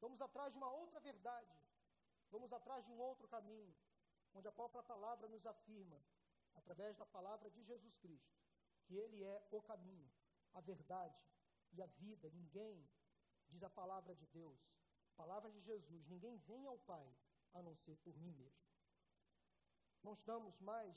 Vamos 0.00 0.20
atrás 0.20 0.52
de 0.52 0.58
uma 0.58 0.70
outra 0.70 0.98
verdade. 1.00 1.54
Vamos 2.30 2.52
atrás 2.52 2.84
de 2.84 2.92
um 2.92 3.00
outro 3.00 3.26
caminho, 3.28 3.74
onde 4.34 4.48
a 4.48 4.52
própria 4.52 4.82
palavra 4.82 5.28
nos 5.28 5.46
afirma, 5.46 6.00
através 6.54 6.96
da 6.96 7.06
palavra 7.06 7.50
de 7.50 7.62
Jesus 7.62 7.96
Cristo, 7.96 8.38
que 8.84 8.94
Ele 8.94 9.22
é 9.22 9.48
o 9.50 9.60
caminho, 9.62 10.10
a 10.54 10.60
verdade 10.60 11.20
e 11.72 11.82
a 11.82 11.86
vida. 11.86 12.30
Ninguém, 12.30 12.88
diz 13.48 13.62
a 13.62 13.70
palavra 13.70 14.14
de 14.14 14.26
Deus, 14.26 14.60
palavra 15.16 15.50
de 15.50 15.60
Jesus, 15.60 16.06
ninguém 16.06 16.36
vem 16.38 16.66
ao 16.66 16.78
Pai 16.78 17.06
a 17.52 17.62
não 17.62 17.74
ser 17.74 17.96
por 17.98 18.16
mim 18.16 18.32
mesmo. 18.32 18.70
Não 20.02 20.14
estamos 20.14 20.58
mais 20.60 20.96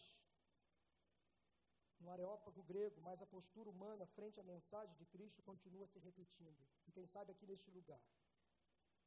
no 1.99 2.11
areópago 2.11 2.61
grego, 2.63 3.01
mas 3.01 3.21
a 3.21 3.25
postura 3.25 3.69
humana 3.69 4.05
frente 4.07 4.39
à 4.39 4.43
mensagem 4.43 4.95
de 4.95 5.05
Cristo 5.05 5.41
continua 5.41 5.87
se 5.87 5.99
repetindo. 5.99 6.63
E 6.87 6.91
quem 6.91 7.07
sabe 7.07 7.31
aqui 7.31 7.45
neste 7.45 7.69
lugar. 7.71 7.99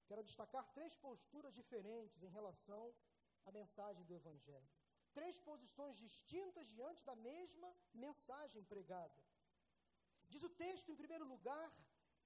Quero 0.08 0.22
destacar 0.30 0.64
três 0.76 0.96
posturas 0.96 1.54
diferentes 1.60 2.22
em 2.22 2.32
relação 2.38 2.94
à 3.44 3.52
mensagem 3.52 4.04
do 4.04 4.14
Evangelho. 4.14 4.70
Três 5.12 5.38
posições 5.38 5.96
distintas 5.96 6.68
diante 6.68 7.04
da 7.04 7.16
mesma 7.16 7.68
mensagem 7.94 8.62
pregada. 8.64 9.20
Diz 10.28 10.42
o 10.42 10.50
texto, 10.64 10.90
em 10.90 11.00
primeiro 11.02 11.26
lugar, 11.34 11.68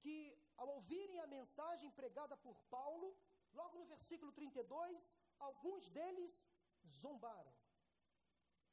que 0.01 0.15
ao 0.57 0.67
ouvirem 0.75 1.19
a 1.19 1.27
mensagem 1.27 1.89
pregada 1.91 2.35
por 2.45 2.57
Paulo, 2.75 3.15
logo 3.53 3.79
no 3.79 3.85
versículo 3.85 4.31
32, 4.31 5.15
alguns 5.39 5.89
deles 5.89 6.39
zombaram. 7.01 7.53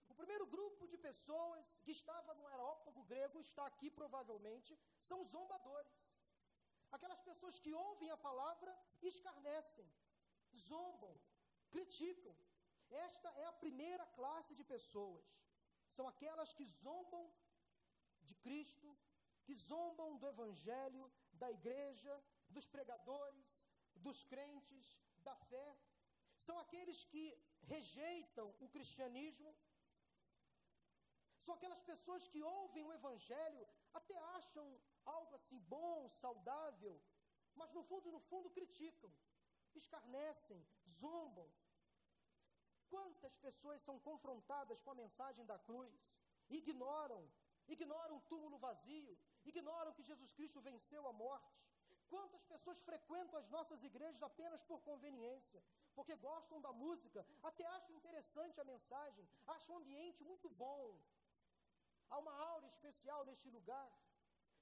O 0.09 0.15
primeiro 0.15 0.47
grupo 0.47 0.87
de 0.93 0.99
pessoas 0.99 1.65
que 1.85 1.93
estava 1.93 2.35
no 2.35 2.47
aerópago 2.47 3.03
grego, 3.05 3.39
está 3.41 3.67
aqui 3.67 3.91
provavelmente, 3.91 4.79
são 4.99 5.25
zombadores. 5.25 5.97
Aquelas 6.91 7.21
pessoas 7.21 7.59
que 7.59 7.73
ouvem 7.73 8.11
a 8.11 8.17
palavra 8.17 8.73
escarnecem, 9.03 9.89
zombam, 10.57 11.15
criticam. 11.71 12.37
Esta 12.91 13.29
é 13.43 13.45
a 13.47 13.59
primeira 13.65 14.07
classe 14.19 14.55
de 14.55 14.65
pessoas. 14.65 15.27
São 15.97 16.07
aquelas 16.09 16.53
que 16.53 16.65
zombam 16.65 17.25
de 18.23 18.35
Cristo, 18.37 18.89
que 19.45 19.55
zombam 19.55 20.17
do 20.17 20.27
Evangelho, 20.27 21.05
da 21.33 21.51
igreja, 21.51 22.15
dos 22.49 22.67
pregadores, 22.67 23.69
dos 23.97 24.25
crentes, 24.25 24.87
da 25.19 25.37
fé. 25.51 25.69
São 26.37 26.59
aqueles 26.59 27.05
que 27.05 27.25
rejeitam 27.63 28.55
o 28.61 28.69
cristianismo. 28.69 29.55
São 31.45 31.55
aquelas 31.55 31.83
pessoas 31.83 32.27
que 32.29 32.43
ouvem 32.43 32.85
o 32.85 32.93
Evangelho, 32.93 33.67
até 33.93 34.17
acham 34.39 34.67
algo 35.17 35.35
assim 35.39 35.59
bom, 35.75 36.09
saudável, 36.23 36.97
mas 37.61 37.73
no 37.77 37.83
fundo, 37.91 38.11
no 38.17 38.21
fundo 38.31 38.51
criticam, 38.51 39.11
escarnecem, 39.75 40.61
zombam. 41.01 41.49
Quantas 42.93 43.35
pessoas 43.47 43.83
são 43.83 43.97
confrontadas 44.09 44.81
com 44.81 44.91
a 44.93 45.01
mensagem 45.03 45.45
da 45.51 45.59
cruz, 45.69 46.23
ignoram, 46.49 47.23
ignoram 47.75 48.17
o 48.17 48.27
túmulo 48.33 48.59
vazio, 48.59 49.15
ignoram 49.45 49.93
que 49.97 50.09
Jesus 50.11 50.33
Cristo 50.33 50.61
venceu 50.61 51.07
a 51.07 51.13
morte. 51.13 51.59
Quantas 52.13 52.45
pessoas 52.53 52.81
frequentam 52.81 53.39
as 53.39 53.49
nossas 53.51 53.83
igrejas 53.89 54.23
apenas 54.23 54.63
por 54.65 54.81
conveniência, 54.81 55.63
porque 55.95 56.15
gostam 56.17 56.59
da 56.67 56.73
música, 56.73 57.27
até 57.43 57.65
acham 57.67 57.97
interessante 57.97 58.61
a 58.61 58.65
mensagem, 58.73 59.29
acham 59.47 59.75
o 59.75 59.79
ambiente 59.81 60.25
muito 60.25 60.49
bom. 60.49 60.99
Há 62.09 62.19
uma 62.19 62.35
aura 62.51 62.67
especial 62.67 63.27
neste 63.27 63.51
lugar. 63.51 63.91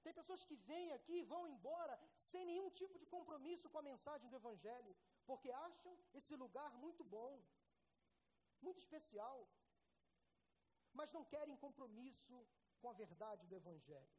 Tem 0.06 0.14
pessoas 0.18 0.42
que 0.48 0.56
vêm 0.70 0.88
aqui 0.96 1.14
e 1.18 1.28
vão 1.30 1.40
embora 1.52 1.94
sem 2.16 2.42
nenhum 2.48 2.68
tipo 2.80 2.96
de 3.00 3.06
compromisso 3.14 3.68
com 3.70 3.78
a 3.80 3.88
mensagem 3.90 4.28
do 4.30 4.36
Evangelho, 4.40 4.92
porque 5.28 5.50
acham 5.68 5.92
esse 6.18 6.34
lugar 6.42 6.70
muito 6.84 7.02
bom, 7.14 7.32
muito 8.66 8.78
especial, 8.84 9.38
mas 10.98 11.12
não 11.16 11.24
querem 11.32 11.56
compromisso 11.64 12.36
com 12.80 12.88
a 12.88 12.98
verdade 13.02 13.48
do 13.48 13.56
Evangelho. 13.62 14.14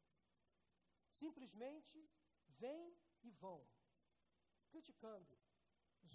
Simplesmente 1.22 1.98
vêm 2.64 2.84
e 3.22 3.30
vão, 3.44 3.58
criticando, 4.68 5.38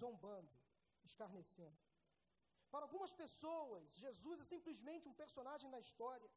zombando, 0.00 0.56
escarnecendo. 1.02 1.82
Para 2.70 2.86
algumas 2.86 3.12
pessoas, 3.24 3.96
Jesus 4.04 4.38
é 4.38 4.44
simplesmente 4.54 5.08
um 5.08 5.20
personagem 5.24 5.68
na 5.68 5.80
história. 5.86 6.30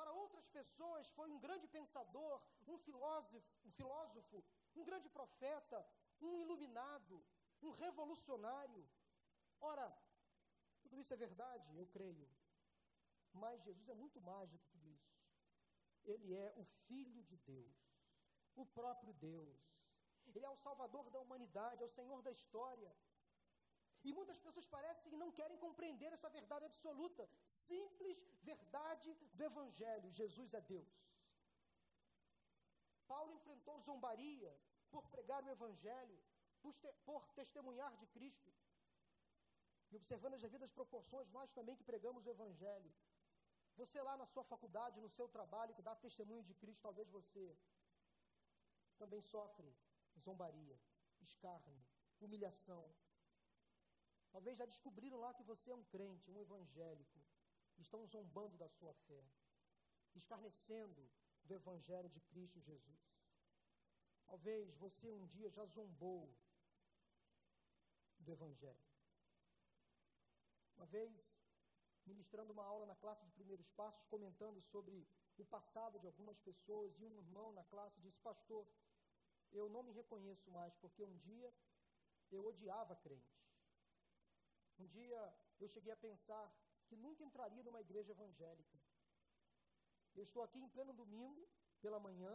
Para 0.00 0.12
outras 0.12 0.48
pessoas, 0.48 1.10
foi 1.10 1.28
um 1.30 1.38
grande 1.38 1.66
pensador, 1.68 2.42
um 2.66 2.78
filósofo, 2.78 3.42
um, 3.66 3.70
filósofo, 3.70 4.42
um 4.74 4.82
grande 4.82 5.10
profeta, 5.10 5.78
um 6.22 6.38
iluminado, 6.38 7.22
um 7.60 7.72
revolucionário. 7.72 8.82
Ora, 9.60 9.86
tudo 10.80 10.98
isso 10.98 11.12
é 11.12 11.18
verdade, 11.18 11.76
eu 11.76 11.86
creio. 11.86 12.26
Mas 13.34 13.62
Jesus 13.62 13.90
é 13.90 13.94
muito 13.94 14.22
mais 14.22 14.48
do 14.50 14.58
que 14.58 14.70
tudo 14.70 14.88
isso. 14.88 15.12
Ele 16.04 16.34
é 16.34 16.50
o 16.56 16.64
Filho 16.86 17.22
de 17.24 17.36
Deus, 17.36 17.78
o 18.56 18.64
próprio 18.64 19.12
Deus. 19.12 19.60
Ele 20.24 20.46
é 20.46 20.48
o 20.48 20.56
Salvador 20.56 21.10
da 21.10 21.20
humanidade, 21.20 21.82
é 21.82 21.86
o 21.86 21.96
Senhor 21.98 22.22
da 22.22 22.30
história. 22.30 22.90
E 24.02 24.12
muitas 24.12 24.38
pessoas 24.38 24.66
parecem 24.66 25.10
que 25.10 25.22
não 25.22 25.30
querem 25.38 25.58
compreender 25.58 26.10
essa 26.12 26.28
verdade 26.30 26.64
absoluta, 26.64 27.28
simples 27.44 28.18
verdade 28.42 29.12
do 29.34 29.44
Evangelho: 29.44 30.10
Jesus 30.10 30.54
é 30.54 30.60
Deus. 30.60 30.92
Paulo 33.06 33.32
enfrentou 33.32 33.78
zombaria 33.80 34.52
por 34.90 35.04
pregar 35.14 35.42
o 35.44 35.50
Evangelho, 35.50 36.18
por, 36.62 36.72
te, 36.72 36.92
por 37.04 37.28
testemunhar 37.40 37.94
de 37.96 38.06
Cristo. 38.06 38.50
E 39.90 39.96
observando 39.96 40.34
as 40.34 40.42
devidas 40.46 40.72
proporções, 40.72 41.28
nós 41.30 41.52
também 41.52 41.76
que 41.76 41.84
pregamos 41.84 42.24
o 42.24 42.30
Evangelho. 42.30 42.92
Você 43.76 44.00
lá 44.00 44.16
na 44.16 44.26
sua 44.26 44.44
faculdade, 44.44 45.00
no 45.00 45.08
seu 45.08 45.28
trabalho, 45.28 45.74
que 45.74 45.82
dá 45.82 45.94
testemunho 45.94 46.44
de 46.44 46.54
Cristo, 46.54 46.82
talvez 46.82 47.08
você 47.08 47.56
também 48.98 49.20
sofre 49.20 49.74
zombaria, 50.18 50.78
escárnio, 51.20 51.82
humilhação, 52.20 52.84
Talvez 54.32 54.56
já 54.56 54.66
descobriram 54.66 55.18
lá 55.18 55.34
que 55.34 55.42
você 55.42 55.70
é 55.70 55.74
um 55.74 55.84
crente, 55.84 56.30
um 56.30 56.38
evangélico. 56.38 57.18
Estão 57.78 58.06
zombando 58.06 58.56
da 58.56 58.68
sua 58.68 58.92
fé, 58.92 59.24
escarnecendo 60.14 61.10
do 61.44 61.54
evangelho 61.54 62.08
de 62.10 62.20
Cristo 62.20 62.60
Jesus. 62.60 63.40
Talvez 64.26 64.76
você 64.76 65.10
um 65.10 65.26
dia 65.26 65.50
já 65.50 65.64
zombou 65.64 66.32
do 68.18 68.30
evangelho. 68.30 68.84
Uma 70.76 70.86
vez, 70.86 71.28
ministrando 72.06 72.52
uma 72.52 72.64
aula 72.64 72.86
na 72.86 72.94
classe 72.96 73.24
de 73.24 73.32
primeiros 73.32 73.68
passos, 73.70 74.04
comentando 74.06 74.60
sobre 74.62 75.06
o 75.36 75.44
passado 75.44 75.98
de 75.98 76.06
algumas 76.06 76.38
pessoas, 76.38 76.98
e 76.98 77.04
um 77.04 77.16
irmão 77.16 77.52
na 77.52 77.64
classe 77.64 78.00
disse: 78.00 78.20
Pastor, 78.20 78.66
eu 79.52 79.68
não 79.68 79.82
me 79.82 79.92
reconheço 79.92 80.50
mais, 80.50 80.74
porque 80.76 81.02
um 81.02 81.16
dia 81.18 81.52
eu 82.30 82.46
odiava 82.46 82.94
crente. 82.96 83.40
Um 84.80 84.86
dia 84.86 85.20
eu 85.62 85.68
cheguei 85.68 85.92
a 85.92 86.04
pensar 86.08 86.46
que 86.86 86.96
nunca 86.96 87.22
entraria 87.22 87.62
numa 87.62 87.82
igreja 87.86 88.12
evangélica. 88.12 88.78
Eu 90.14 90.22
estou 90.22 90.42
aqui 90.42 90.58
em 90.58 90.68
pleno 90.68 90.92
domingo, 90.92 91.42
pela 91.82 92.00
manhã, 92.06 92.32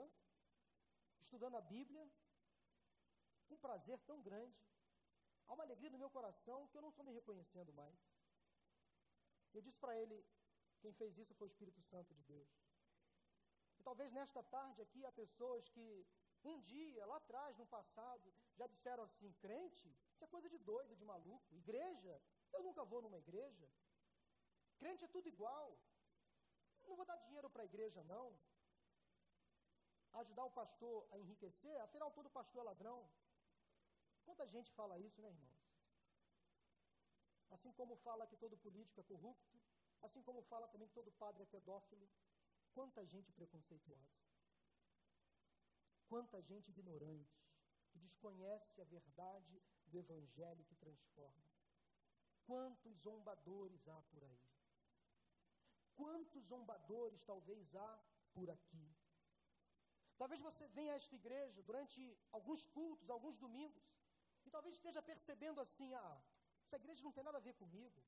estudando 1.20 1.58
a 1.58 1.62
Bíblia, 1.62 2.04
com 3.48 3.56
um 3.56 3.64
prazer 3.66 3.98
tão 4.10 4.22
grande. 4.22 4.64
Há 5.48 5.54
uma 5.54 5.64
alegria 5.64 5.90
no 5.90 5.98
meu 6.04 6.10
coração 6.10 6.68
que 6.68 6.78
eu 6.78 6.84
não 6.84 6.90
estou 6.90 7.06
me 7.06 7.14
reconhecendo 7.20 7.74
mais. 7.74 8.00
Eu 9.54 9.62
disse 9.62 9.80
para 9.84 9.98
ele: 10.02 10.18
quem 10.82 10.94
fez 10.94 11.18
isso 11.18 11.34
foi 11.34 11.48
o 11.48 11.54
Espírito 11.54 11.82
Santo 11.82 12.14
de 12.14 12.24
Deus. 12.24 12.54
E 13.80 13.84
talvez 13.84 14.12
nesta 14.12 14.44
tarde 14.44 14.82
aqui 14.82 15.04
há 15.06 15.12
pessoas 15.12 15.68
que 15.70 16.08
um 16.44 16.62
dia, 16.62 17.06
lá 17.08 17.18
atrás, 17.18 17.58
no 17.58 17.66
passado, 17.66 18.34
já 18.56 18.68
disseram 18.68 19.04
assim: 19.04 19.34
crente, 19.34 19.90
isso 20.14 20.24
é 20.24 20.28
coisa 20.28 20.50
de 20.50 20.60
doido, 20.60 20.96
de 20.96 21.04
maluco. 21.04 21.56
Igreja, 21.56 22.22
eu 22.56 22.64
nunca 22.64 22.84
vou 22.92 23.02
numa 23.02 23.18
igreja. 23.18 23.68
Crente 24.80 25.04
é 25.06 25.08
tudo 25.08 25.28
igual. 25.28 25.78
Não 26.88 26.96
vou 26.96 27.06
dar 27.06 27.18
dinheiro 27.18 27.50
para 27.50 27.64
a 27.64 27.70
igreja, 27.72 28.04
não. 28.04 28.28
Ajudar 30.14 30.46
o 30.46 30.52
pastor 30.52 31.08
a 31.12 31.18
enriquecer, 31.18 31.78
afinal, 31.82 32.12
todo 32.12 32.30
pastor 32.30 32.62
é 32.62 32.66
ladrão. 32.66 33.00
Quanta 34.24 34.48
gente 34.48 34.72
fala 34.72 35.00
isso, 35.00 35.22
né, 35.22 35.30
irmãos? 35.30 35.56
Assim 37.50 37.72
como 37.74 37.96
fala 37.98 38.28
que 38.28 38.38
todo 38.38 38.58
político 38.58 39.00
é 39.00 39.04
corrupto, 39.04 39.60
assim 40.02 40.22
como 40.22 40.42
fala 40.44 40.68
também 40.68 40.88
que 40.88 40.94
todo 40.94 41.12
padre 41.12 41.44
é 41.44 41.46
pedófilo. 41.46 42.10
Quanta 42.74 43.06
gente 43.06 43.32
preconceituosa. 43.32 44.26
Quanta 46.08 46.42
gente 46.42 46.70
ignorante, 46.70 47.38
que 47.90 48.00
desconhece 48.00 48.82
a 48.82 48.86
verdade 48.86 49.62
do 49.88 49.98
evangelho 49.98 50.66
que 50.66 50.76
transforma. 50.76 51.55
Quantos 52.46 52.96
zombadores 53.00 53.88
há 53.88 54.02
por 54.12 54.24
aí? 54.24 54.46
Quantos 55.96 56.44
zombadores 56.46 57.24
talvez 57.24 57.76
há 57.76 58.00
por 58.34 58.50
aqui? 58.50 58.88
Talvez 60.18 60.40
você 60.42 60.68
venha 60.68 60.94
a 60.94 60.96
esta 60.96 61.16
igreja 61.16 61.62
durante 61.64 62.00
alguns 62.32 62.66
cultos, 62.66 63.10
alguns 63.10 63.38
domingos, 63.38 63.84
e 64.46 64.50
talvez 64.50 64.76
esteja 64.76 65.02
percebendo 65.02 65.60
assim: 65.60 65.94
ah, 65.94 66.22
essa 66.66 66.78
igreja 66.78 67.04
não 67.04 67.12
tem 67.12 67.24
nada 67.24 67.38
a 67.38 67.48
ver 67.48 67.54
comigo. 67.54 68.04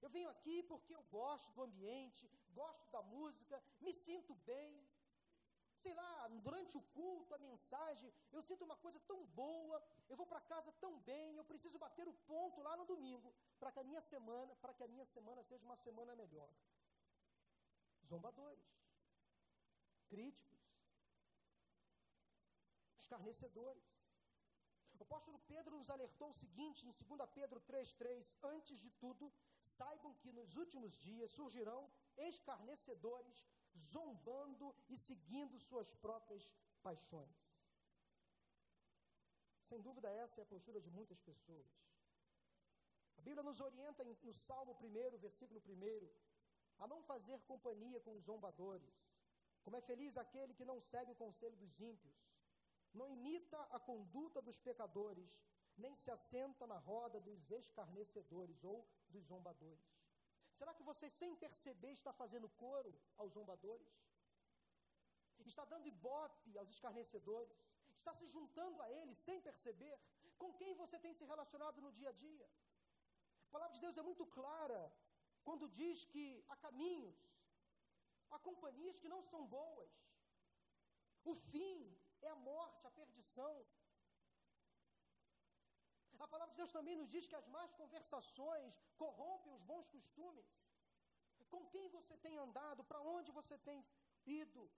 Eu 0.00 0.08
venho 0.08 0.30
aqui 0.30 0.62
porque 0.62 0.94
eu 0.94 1.02
gosto 1.04 1.52
do 1.52 1.62
ambiente, 1.62 2.30
gosto 2.60 2.90
da 2.90 3.02
música, 3.02 3.62
me 3.80 3.92
sinto 3.92 4.34
bem, 4.34 4.88
sei 5.82 5.94
lá, 5.94 6.28
durante 6.46 6.74
o 6.80 6.82
culto, 6.98 7.34
a 7.34 7.38
mensagem, 7.38 8.12
eu 8.36 8.42
sinto 8.48 8.64
uma 8.68 8.76
coisa 8.84 8.98
tão 9.10 9.18
boa, 9.42 9.78
eu 10.08 10.16
vou 10.20 10.26
para 10.32 10.40
casa 10.52 10.72
tão 10.84 10.92
bem, 11.10 11.36
eu 11.36 11.44
preciso 11.44 11.78
bater 11.78 12.06
o 12.08 12.18
ponto 12.30 12.60
lá 12.66 12.76
no 12.80 12.86
domingo, 12.92 13.34
para 13.58 13.72
que 13.72 13.80
a 13.80 13.88
minha 13.90 14.02
semana, 14.12 14.54
para 14.56 14.74
que 14.74 14.84
a 14.84 14.88
minha 14.94 15.06
semana 15.14 15.42
seja 15.42 15.64
uma 15.64 15.76
semana 15.76 16.14
melhor. 16.22 16.50
Zombadores, 18.12 18.68
críticos, 20.08 20.60
escarnecedores. 22.98 23.88
O 24.98 25.02
apóstolo 25.02 25.38
Pedro 25.52 25.76
nos 25.78 25.88
alertou 25.88 26.28
o 26.30 26.38
seguinte 26.40 26.86
em 26.86 26.92
2 26.92 27.30
Pedro 27.38 27.58
3,3: 27.60 28.36
Antes 28.42 28.78
de 28.84 28.90
tudo, 29.02 29.32
saibam 29.60 30.12
que 30.14 30.30
nos 30.38 30.56
últimos 30.56 30.92
dias 31.06 31.30
surgirão 31.30 31.90
escarnecedores 32.16 33.38
zombando 33.76 34.74
e 34.88 34.96
seguindo 34.96 35.58
suas 35.58 35.94
próprias 35.94 36.50
paixões. 36.82 37.50
Sem 39.62 39.80
dúvida, 39.80 40.10
essa 40.10 40.40
é 40.40 40.42
a 40.42 40.46
postura 40.46 40.80
de 40.80 40.90
muitas 40.90 41.20
pessoas. 41.20 41.68
A 43.18 43.22
Bíblia 43.22 43.42
nos 43.42 43.60
orienta 43.60 44.02
no 44.02 44.14
Salmo 44.32 44.76
1, 44.80 45.18
versículo 45.18 45.62
1, 45.66 46.08
a 46.78 46.88
não 46.88 47.02
fazer 47.02 47.40
companhia 47.42 48.00
com 48.00 48.14
os 48.16 48.24
zombadores. 48.24 48.94
Como 49.62 49.76
é 49.76 49.80
feliz 49.80 50.16
aquele 50.16 50.54
que 50.54 50.64
não 50.64 50.80
segue 50.80 51.12
o 51.12 51.14
conselho 51.14 51.56
dos 51.56 51.80
ímpios, 51.80 52.18
não 52.94 53.08
imita 53.10 53.60
a 53.70 53.78
conduta 53.78 54.40
dos 54.40 54.58
pecadores, 54.58 55.30
nem 55.76 55.94
se 55.94 56.10
assenta 56.10 56.66
na 56.66 56.78
roda 56.78 57.20
dos 57.20 57.50
escarnecedores 57.50 58.64
ou 58.64 58.88
dos 59.08 59.24
zombadores. 59.26 59.99
Será 60.60 60.72
que 60.78 60.86
você, 60.88 61.06
sem 61.08 61.32
perceber, 61.44 61.92
está 61.98 62.12
fazendo 62.22 62.48
coro 62.62 62.90
aos 63.20 63.32
zombadores? 63.36 63.92
Está 65.52 65.64
dando 65.72 65.86
ibope 65.94 66.50
aos 66.58 66.70
escarnecedores? 66.74 67.58
Está 67.98 68.12
se 68.18 68.26
juntando 68.34 68.82
a 68.82 68.88
eles 68.98 69.16
sem 69.28 69.38
perceber? 69.48 69.96
Com 70.42 70.50
quem 70.58 70.74
você 70.82 70.98
tem 71.04 71.14
se 71.14 71.24
relacionado 71.32 71.80
no 71.86 71.92
dia 71.98 72.10
a 72.10 72.16
dia? 72.26 72.46
A 73.46 73.50
palavra 73.54 73.74
de 73.76 73.80
Deus 73.84 73.96
é 74.02 74.04
muito 74.10 74.26
clara 74.38 74.80
quando 75.46 75.72
diz 75.80 76.04
que 76.12 76.26
há 76.50 76.56
caminhos, 76.66 77.18
há 78.30 78.38
companhias 78.50 78.98
que 78.98 79.12
não 79.14 79.22
são 79.32 79.42
boas. 79.58 79.90
O 81.24 81.34
fim 81.52 81.74
é 82.20 82.28
a 82.28 82.40
morte, 82.50 82.86
a 82.86 82.96
perdição. 83.00 83.54
A 86.24 86.28
palavra 86.32 86.52
de 86.52 86.60
Deus 86.60 86.72
também 86.76 86.96
nos 87.00 87.10
diz 87.14 87.26
que 87.26 87.38
as 87.40 87.48
más 87.56 87.72
conversações 87.80 88.78
corrompem 89.02 89.52
os 89.54 89.62
bons 89.70 89.88
costumes. 89.88 90.48
Com 91.52 91.62
quem 91.72 91.88
você 91.88 92.16
tem 92.24 92.36
andado? 92.36 92.84
Para 92.84 93.00
onde 93.00 93.32
você 93.32 93.56
tem 93.58 93.78
ido? 94.26 94.70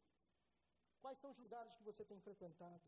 Quais 1.03 1.19
são 1.19 1.31
os 1.31 1.39
lugares 1.45 1.75
que 1.75 1.83
você 1.83 2.05
tem 2.05 2.21
frequentado? 2.21 2.87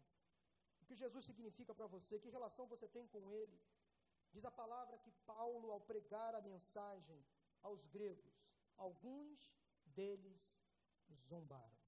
O 0.80 0.86
que 0.86 0.94
Jesus 0.94 1.24
significa 1.24 1.74
para 1.74 1.86
você? 1.86 2.18
Que 2.18 2.34
relação 2.36 2.66
você 2.66 2.86
tem 2.96 3.06
com 3.08 3.30
Ele? 3.32 3.58
Diz 4.32 4.44
a 4.44 4.50
palavra 4.50 4.98
que 4.98 5.10
Paulo, 5.32 5.70
ao 5.72 5.80
pregar 5.80 6.34
a 6.34 6.40
mensagem 6.40 7.24
aos 7.62 7.84
gregos, 7.86 8.34
alguns 8.76 9.52
deles 9.98 10.40
zombaram. 11.28 11.78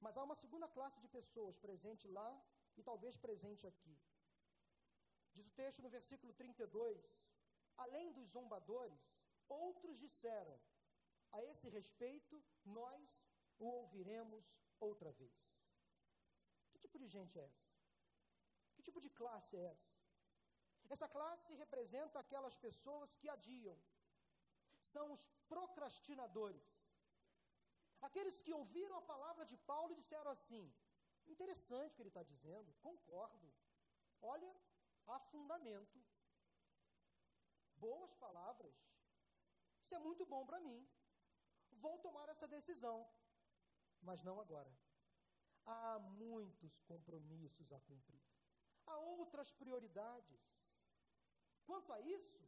Mas 0.00 0.16
há 0.16 0.22
uma 0.22 0.34
segunda 0.34 0.68
classe 0.68 1.00
de 1.00 1.08
pessoas 1.08 1.56
presente 1.56 2.06
lá 2.08 2.30
e 2.76 2.82
talvez 2.82 3.16
presente 3.16 3.66
aqui. 3.66 3.96
Diz 5.34 5.46
o 5.48 5.56
texto 5.62 5.82
no 5.82 5.90
versículo 5.96 6.32
32: 6.32 7.34
Além 7.84 8.12
dos 8.12 8.28
zombadores, 8.36 9.04
outros 9.48 9.98
disseram: 9.98 10.56
A 11.32 11.42
esse 11.50 11.68
respeito, 11.68 12.42
nós 12.64 13.26
o 13.58 13.66
ouviremos 13.78 14.44
outra 14.88 15.10
vez. 15.20 15.38
Que 16.70 16.78
tipo 16.84 16.98
de 16.98 17.08
gente 17.16 17.38
é 17.38 17.44
essa? 17.44 17.68
Que 18.74 18.82
tipo 18.82 19.00
de 19.00 19.10
classe 19.10 19.56
é 19.56 19.64
essa? 19.74 20.02
Essa 20.94 21.08
classe 21.08 21.54
representa 21.54 22.18
aquelas 22.20 22.56
pessoas 22.56 23.14
que 23.20 23.28
adiam, 23.28 23.76
são 24.92 25.06
os 25.12 25.22
procrastinadores. 25.48 26.66
Aqueles 28.08 28.42
que 28.42 28.52
ouviram 28.52 28.96
a 28.98 29.08
palavra 29.12 29.44
de 29.50 29.56
Paulo 29.70 29.92
e 29.92 30.00
disseram 30.02 30.30
assim: 30.30 30.64
interessante 31.26 31.92
o 31.92 31.96
que 31.96 32.02
ele 32.02 32.14
está 32.14 32.22
dizendo, 32.22 32.74
concordo. 32.88 33.48
Olha, 34.20 34.50
há 35.06 35.18
fundamento. 35.20 35.98
Boas 37.76 38.14
palavras. 38.14 38.74
Isso 39.80 39.94
é 39.94 39.98
muito 39.98 40.24
bom 40.24 40.44
para 40.46 40.60
mim. 40.60 40.88
Vou 41.72 41.98
tomar 41.98 42.28
essa 42.28 42.48
decisão. 42.48 43.06
Mas 44.00 44.22
não 44.22 44.40
agora. 44.40 44.72
Há 45.66 45.98
muitos 45.98 46.78
compromissos 46.82 47.72
a 47.72 47.80
cumprir. 47.80 48.22
Há 48.86 48.96
outras 48.98 49.52
prioridades. 49.52 50.42
Quanto 51.64 51.92
a 51.92 52.00
isso, 52.00 52.42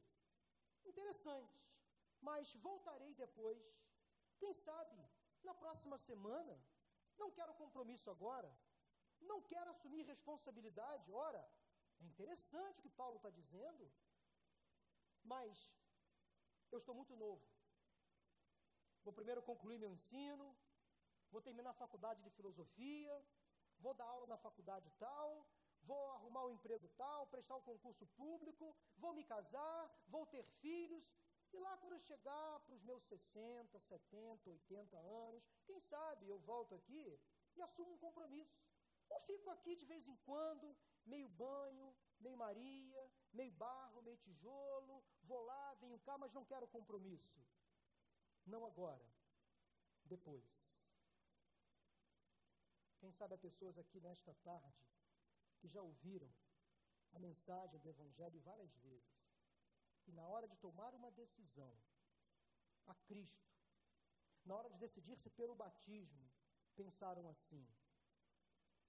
interessante. 0.85 1.59
Mas 2.21 2.53
voltarei 2.55 3.14
depois. 3.14 3.62
Quem 4.38 4.53
sabe, 4.53 5.03
na 5.42 5.55
próxima 5.55 5.99
semana. 5.99 6.57
Não 7.16 7.31
quero 7.31 7.55
compromisso 7.55 8.11
agora. 8.11 8.51
Não 9.21 9.40
quero 9.42 9.71
assumir 9.71 10.03
responsabilidade. 10.05 11.11
Ora, 11.12 11.42
é 12.01 12.05
interessante 12.05 12.79
o 12.79 12.83
que 12.83 12.99
Paulo 13.01 13.17
está 13.17 13.31
dizendo. 13.31 13.91
Mas 15.23 15.73
eu 16.71 16.79
estou 16.79 16.95
muito 16.95 17.15
novo. 17.17 17.45
Vou 19.05 19.13
primeiro 19.13 19.43
concluir 19.43 19.79
meu 19.79 19.93
ensino, 19.93 20.47
vou 21.31 21.41
terminar 21.41 21.71
a 21.71 21.81
faculdade 21.85 22.23
de 22.23 22.31
filosofia, 22.31 23.15
vou 23.79 23.95
dar 23.95 24.05
aula 24.05 24.27
na 24.27 24.37
faculdade 24.37 24.91
tal, 24.99 25.47
vou 25.83 26.11
arrumar 26.11 26.45
um 26.47 26.51
emprego 26.51 26.89
tal, 26.97 27.27
prestar 27.29 27.57
um 27.57 27.63
concurso 27.63 28.07
público, 28.21 28.77
vou 28.97 29.13
me 29.15 29.25
casar, 29.25 29.81
vou 30.09 30.27
ter 30.27 30.45
filhos, 30.65 31.05
e 31.53 31.59
lá 31.59 31.77
quando 31.79 31.95
eu 31.95 32.01
chegar 32.01 32.61
para 32.61 32.75
os 32.75 32.83
meus 32.83 33.03
60, 33.05 33.79
70, 33.79 34.51
80 34.51 34.99
anos, 34.99 35.45
quem 35.65 35.81
sabe 35.81 36.29
eu 36.29 36.39
volto 36.41 36.75
aqui 36.75 37.19
e 37.55 37.63
assumo 37.63 37.93
um 37.93 37.99
compromisso. 37.99 38.59
Ou 39.09 39.21
fico 39.21 39.51
aqui 39.51 39.77
de 39.77 39.87
vez 39.87 40.09
em 40.09 40.17
quando, 40.17 40.77
meio 41.07 41.29
banho, 41.29 41.95
meio 42.21 42.37
Maria, 42.37 43.11
meio 43.33 43.53
barro, 43.53 44.03
meio 44.03 44.19
tijolo, 44.19 45.05
vou 45.23 45.42
lá, 45.45 45.75
venho 45.75 45.99
cá, 46.01 46.19
mas 46.19 46.33
não 46.33 46.45
quero 46.45 46.66
compromisso. 46.66 47.40
Não 48.45 48.64
agora, 48.66 49.07
depois. 50.05 50.66
Quem 52.99 53.12
sabe 53.12 53.35
há 53.35 53.38
pessoas 53.38 53.79
aqui 53.79 54.01
nesta 54.01 54.35
tarde 54.35 54.87
que 55.59 55.69
já 55.69 55.83
ouviram 55.83 56.33
a 57.12 57.19
mensagem 57.19 57.81
do 57.81 57.88
Evangelho 57.88 58.40
várias 58.40 58.75
vezes. 58.77 59.27
E 60.07 60.12
na 60.12 60.27
hora 60.27 60.47
de 60.47 60.57
tomar 60.59 60.95
uma 60.95 61.11
decisão 61.11 61.77
a 62.87 62.95
Cristo, 62.95 63.53
na 64.45 64.55
hora 64.55 64.71
de 64.71 64.79
decidir-se 64.79 65.29
pelo 65.31 65.57
batismo, 65.57 66.31
pensaram 66.77 67.29
assim: 67.29 67.66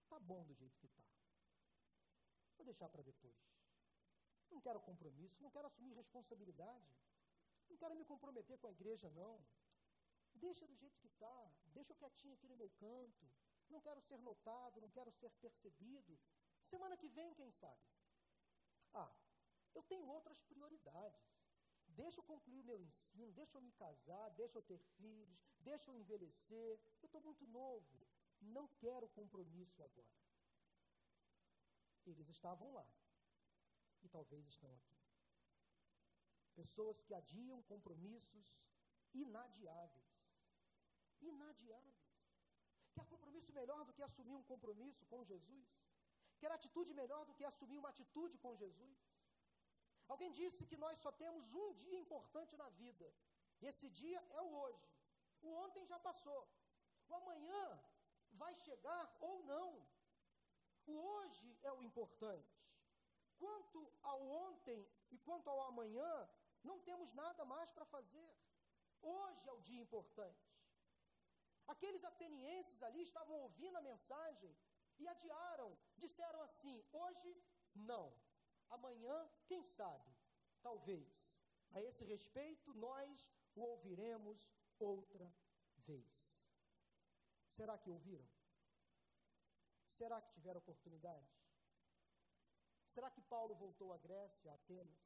tá 0.08 0.19
bom 0.19 0.45
do 0.45 0.53
jeito 0.53 0.77
que 0.77 0.86
está. 0.86 1.16
Vou 2.58 2.65
deixar 2.65 2.89
para 2.89 3.04
depois. 3.04 3.38
Não 4.52 4.62
quero 4.62 4.80
compromisso, 4.82 5.41
não 5.41 5.52
quero 5.52 5.67
assumir 5.67 5.93
responsabilidade. 5.93 6.96
Não 7.70 7.78
quero 7.78 7.96
me 7.96 8.06
comprometer 8.06 8.58
com 8.58 8.67
a 8.67 8.72
igreja, 8.72 9.10
não. 9.12 9.46
Deixa 10.34 10.65
do 10.67 10.76
jeito 10.76 11.00
que 11.00 11.08
está, 11.08 11.52
deixa 11.67 11.91
eu 11.91 11.96
quietinho 11.96 12.34
aqui 12.34 12.48
no 12.48 12.56
meu 12.56 12.70
canto. 12.72 13.30
Não 13.70 13.82
quero 13.82 14.02
ser 14.02 14.17
notado, 14.20 14.80
não 14.80 14.89
quero 14.89 15.12
ser 15.12 15.30
percebido. 15.41 16.17
Semana 16.70 16.98
que 16.98 17.08
vem, 17.08 17.34
quem 17.34 17.52
sabe? 17.52 17.82
Ah, 18.93 19.12
eu 19.74 19.84
tenho 19.84 20.08
outras 20.08 20.41
prioridades. 20.41 21.38
Deixa 21.88 22.20
eu 22.20 22.24
concluir 22.24 22.60
o 22.60 22.63
meu 22.63 22.82
ensino, 22.82 23.32
deixa 23.32 23.58
eu 23.58 23.62
me 23.62 23.72
casar, 23.72 24.30
deixa 24.32 24.58
eu 24.58 24.62
ter 24.62 24.78
filhos, 24.98 25.39
deixa 25.60 25.89
eu 25.89 25.96
envelhecer. 25.96 26.80
Eu 27.02 27.06
estou 27.08 27.22
muito 27.22 27.46
novo, 27.48 28.08
não 28.41 28.67
quero 28.80 29.08
compromisso 29.10 29.82
agora. 29.84 30.27
Eles 32.12 32.30
estavam 32.30 32.74
lá 32.74 32.88
e 34.04 34.10
talvez 34.15 34.48
estão 34.48 34.72
aqui. 34.78 34.98
Pessoas 36.62 37.02
que 37.06 37.13
adiam 37.13 37.62
compromissos 37.74 38.48
inadiáveis. 39.13 40.13
Inadiáveis. 41.30 42.02
Quer 42.96 43.06
compromisso 43.13 43.52
melhor 43.60 43.82
do 43.88 43.93
que 43.93 44.04
assumir 44.10 44.36
um 44.36 44.48
compromisso 44.52 45.06
com 45.12 45.24
Jesus? 45.32 45.67
Quer 46.39 46.52
atitude 46.52 46.93
melhor 47.02 47.24
do 47.26 47.36
que 47.38 47.46
assumir 47.52 47.78
uma 47.80 47.89
atitude 47.96 48.38
com 48.38 48.56
Jesus? 48.63 48.98
Alguém 50.08 50.32
disse 50.39 50.65
que 50.70 50.78
nós 50.84 50.98
só 51.06 51.12
temos 51.12 51.54
um 51.62 51.74
dia 51.74 52.00
importante 52.00 52.56
na 52.62 52.70
vida. 52.82 53.08
E 53.62 53.65
esse 53.72 53.89
dia 53.89 54.20
é 54.38 54.41
o 54.41 54.54
hoje. 54.63 54.88
O 55.41 55.50
ontem 55.65 55.86
já 55.86 56.00
passou. 56.00 56.41
O 57.10 57.15
amanhã 57.22 57.63
vai 58.32 58.54
chegar 58.56 59.04
ou 59.20 59.43
não. 59.43 59.70
O 60.88 60.93
hoje 60.93 61.50
é 61.63 61.71
o 61.71 61.84
importante. 61.84 62.58
Quanto 63.38 63.80
ao 64.02 64.21
ontem 64.45 64.80
e 65.12 65.17
quanto 65.19 65.50
ao 65.50 65.62
amanhã, 65.63 66.12
não 66.63 66.80
temos 66.80 67.13
nada 67.13 67.43
mais 67.45 67.71
para 67.71 67.86
fazer. 67.86 68.32
Hoje 69.02 69.47
é 69.47 69.54
o 69.54 69.62
dia 69.62 69.82
importante. 69.82 70.47
Aqueles 71.67 72.04
atenienses 72.04 72.82
ali 72.82 73.02
estavam 73.02 73.36
ouvindo 73.41 73.78
a 73.78 73.82
mensagem 73.82 74.56
e 74.97 75.08
adiaram, 75.08 75.78
disseram 75.97 76.41
assim: 76.41 76.84
hoje 76.91 77.30
não, 77.76 78.08
amanhã, 78.69 79.30
quem 79.45 79.62
sabe, 79.63 80.12
talvez. 80.62 81.45
A 81.71 81.82
esse 81.82 82.04
respeito, 82.06 82.73
nós 82.73 83.30
o 83.56 83.62
ouviremos 83.62 84.50
outra 84.80 85.32
vez. 85.76 86.47
Será 87.50 87.78
que 87.78 87.89
ouviram? 87.89 88.37
Será 89.97 90.17
que 90.21 90.33
tiveram 90.38 90.60
oportunidade? 90.63 91.31
Será 92.93 93.10
que 93.15 93.21
Paulo 93.33 93.53
voltou 93.55 93.88
à 93.93 93.97
Grécia, 93.97 94.51
a 94.51 94.55
Atenas? 94.55 95.05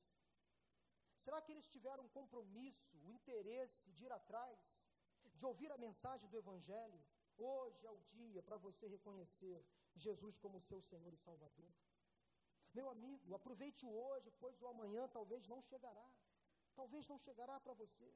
Será 1.24 1.38
que 1.42 1.52
eles 1.54 1.68
tiveram 1.76 2.04
um 2.04 2.14
compromisso, 2.20 2.98
o 2.98 3.08
um 3.08 3.12
interesse 3.18 3.90
de 3.92 4.04
ir 4.06 4.12
atrás, 4.12 4.86
de 5.40 5.46
ouvir 5.46 5.72
a 5.72 5.78
mensagem 5.86 6.28
do 6.30 6.38
Evangelho? 6.44 7.02
Hoje 7.38 7.86
é 7.86 7.92
o 7.92 8.02
dia 8.16 8.44
para 8.44 8.58
você 8.58 8.86
reconhecer 8.96 9.60
Jesus 9.96 10.38
como 10.38 10.66
seu 10.70 10.82
Senhor 10.82 11.14
e 11.14 11.24
Salvador. 11.28 11.72
Meu 12.74 12.90
amigo, 12.90 13.36
aproveite 13.40 13.86
hoje, 13.86 14.30
pois 14.42 14.62
o 14.62 14.68
amanhã 14.74 15.08
talvez 15.08 15.48
não 15.48 15.62
chegará. 15.62 16.10
Talvez 16.76 17.08
não 17.08 17.18
chegará 17.18 17.60
para 17.60 17.74
você. 17.74 18.10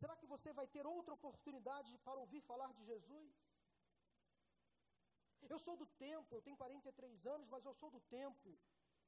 Será 0.00 0.16
que 0.16 0.26
você 0.26 0.52
vai 0.52 0.66
ter 0.66 0.84
outra 0.86 1.14
oportunidade 1.14 1.96
para 1.98 2.18
ouvir 2.24 2.40
falar 2.40 2.72
de 2.72 2.84
Jesus? 2.84 3.51
Eu 5.48 5.58
sou 5.58 5.76
do 5.76 5.86
tempo, 5.86 6.34
eu 6.34 6.42
tenho 6.42 6.56
43 6.56 7.26
anos, 7.26 7.48
mas 7.48 7.64
eu 7.64 7.74
sou 7.74 7.90
do 7.90 8.00
tempo 8.00 8.50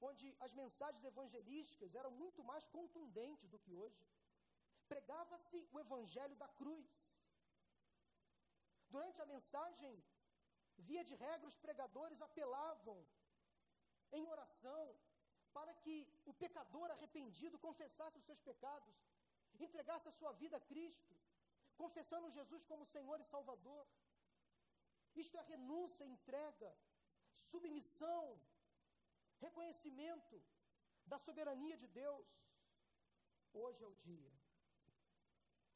onde 0.08 0.26
as 0.40 0.52
mensagens 0.52 1.04
evangelísticas 1.12 1.94
eram 1.94 2.10
muito 2.22 2.42
mais 2.50 2.66
contundentes 2.66 3.48
do 3.48 3.58
que 3.58 3.72
hoje. 3.72 4.02
Pregava-se 4.92 5.58
o 5.72 5.80
evangelho 5.80 6.36
da 6.36 6.48
cruz. 6.60 6.88
Durante 8.94 9.20
a 9.22 9.26
mensagem, 9.26 9.92
via 10.88 11.04
de 11.04 11.14
regra, 11.14 11.46
os 11.46 11.56
pregadores 11.56 12.20
apelavam 12.20 12.98
em 14.12 14.26
oração 14.34 14.84
para 15.56 15.72
que 15.82 15.96
o 16.30 16.34
pecador 16.34 16.90
arrependido 16.90 17.58
confessasse 17.58 18.18
os 18.18 18.24
seus 18.24 18.40
pecados, 18.40 18.96
entregasse 19.66 20.08
a 20.08 20.16
sua 20.18 20.32
vida 20.32 20.56
a 20.56 20.66
Cristo, 20.72 21.14
confessando 21.82 22.30
Jesus 22.38 22.64
como 22.64 22.90
Senhor 22.94 23.20
e 23.20 23.30
Salvador. 23.34 23.86
Isto 25.14 25.36
é 25.38 25.42
renúncia, 25.42 26.04
entrega, 26.04 26.70
submissão, 27.32 28.40
reconhecimento 29.38 30.42
da 31.06 31.18
soberania 31.18 31.76
de 31.76 31.86
Deus. 31.86 32.26
Hoje 33.52 33.82
é 33.82 33.86
o 33.86 33.94
dia. 33.96 34.32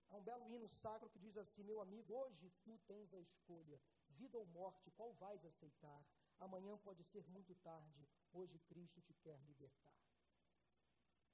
Há 0.09 0.17
um 0.17 0.23
belo 0.23 0.49
hino 0.51 0.69
sacro 0.69 1.11
que 1.11 1.19
diz 1.19 1.37
assim: 1.37 1.63
Meu 1.63 1.81
amigo, 1.81 2.15
hoje 2.15 2.51
tu 2.65 2.79
tens 2.87 3.13
a 3.13 3.21
escolha, 3.21 3.81
vida 4.11 4.39
ou 4.39 4.47
morte, 4.47 4.91
qual 4.93 5.13
vais 5.15 5.45
aceitar? 5.45 6.03
Amanhã 6.41 6.79
pode 6.79 7.05
ser 7.05 7.27
muito 7.29 7.55
tarde, 7.57 8.09
hoje 8.33 8.59
Cristo 8.61 9.01
te 9.03 9.15
quer 9.15 9.39
libertar. 9.43 9.99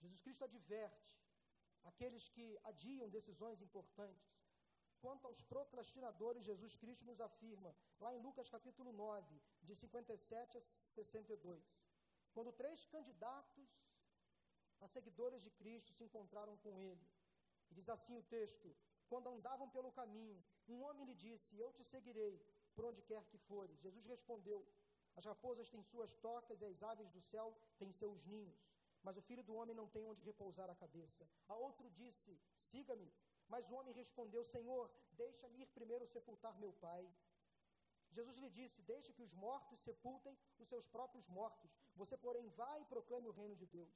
Jesus 0.00 0.20
Cristo 0.20 0.44
adverte 0.44 1.14
aqueles 1.84 2.28
que 2.28 2.58
adiam 2.64 3.08
decisões 3.08 3.60
importantes. 3.62 4.34
Quanto 5.04 5.26
aos 5.26 5.40
procrastinadores, 5.42 6.46
Jesus 6.50 6.74
Cristo 6.82 7.04
nos 7.04 7.20
afirma, 7.20 7.70
lá 8.00 8.10
em 8.14 8.20
Lucas 8.26 8.48
capítulo 8.48 8.90
9, 8.90 9.38
de 9.62 9.74
57 9.76 10.56
a 10.56 10.60
62. 10.62 11.62
Quando 12.32 12.50
três 12.60 12.86
candidatos 12.86 13.68
a 14.80 14.88
seguidores 14.88 15.42
de 15.42 15.50
Cristo 15.50 15.92
se 15.92 16.04
encontraram 16.04 16.56
com 16.64 16.80
ele. 16.80 17.06
E 17.70 17.74
diz 17.74 17.90
assim 17.90 18.16
o 18.16 18.22
texto: 18.36 18.74
Quando 19.10 19.28
andavam 19.28 19.68
pelo 19.76 19.92
caminho, 19.92 20.42
um 20.66 20.80
homem 20.86 21.04
lhe 21.04 21.14
disse: 21.26 21.58
Eu 21.58 21.70
te 21.74 21.84
seguirei 21.84 22.34
por 22.74 22.86
onde 22.86 23.02
quer 23.02 23.26
que 23.26 23.36
fores. 23.36 23.78
Jesus 23.86 24.06
respondeu: 24.06 24.66
As 25.14 25.26
raposas 25.26 25.68
têm 25.68 25.82
suas 25.82 26.14
tocas 26.14 26.62
e 26.62 26.64
as 26.64 26.82
aves 26.82 27.10
do 27.10 27.20
céu 27.20 27.54
têm 27.78 27.92
seus 27.92 28.26
ninhos, 28.26 28.58
mas 29.02 29.18
o 29.18 29.26
filho 29.28 29.44
do 29.44 29.54
homem 29.54 29.76
não 29.76 29.86
tem 29.86 30.06
onde 30.06 30.22
repousar 30.22 30.70
a 30.70 30.80
cabeça. 30.84 31.28
A 31.46 31.56
outro 31.56 31.90
disse: 31.90 32.40
Siga-me. 32.70 33.12
Mas 33.54 33.68
o 33.70 33.74
homem 33.78 33.94
respondeu: 34.02 34.42
Senhor, 34.54 34.84
deixa-me 35.22 35.58
ir 35.62 35.68
primeiro 35.78 36.06
sepultar 36.14 36.54
meu 36.62 36.72
pai. 36.86 37.02
Jesus 38.16 38.36
lhe 38.42 38.50
disse: 38.58 38.86
Deixe 38.92 39.10
que 39.16 39.24
os 39.26 39.34
mortos 39.44 39.84
sepultem 39.88 40.34
os 40.62 40.68
seus 40.72 40.86
próprios 40.94 41.28
mortos. 41.38 41.70
Você, 42.00 42.16
porém, 42.24 42.48
vai 42.62 42.76
e 42.82 42.90
proclame 42.94 43.28
o 43.28 43.36
reino 43.40 43.56
de 43.62 43.66
Deus. 43.76 43.94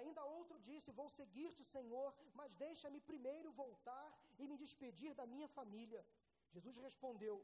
Ainda 0.00 0.24
outro 0.38 0.58
disse: 0.68 0.96
Vou 1.00 1.08
seguir-te, 1.18 1.64
Senhor, 1.64 2.08
mas 2.40 2.54
deixa-me 2.64 3.00
primeiro 3.10 3.52
voltar 3.62 4.08
e 4.38 4.48
me 4.50 4.56
despedir 4.64 5.14
da 5.20 5.26
minha 5.34 5.48
família. 5.58 6.02
Jesus 6.54 6.78
respondeu: 6.88 7.36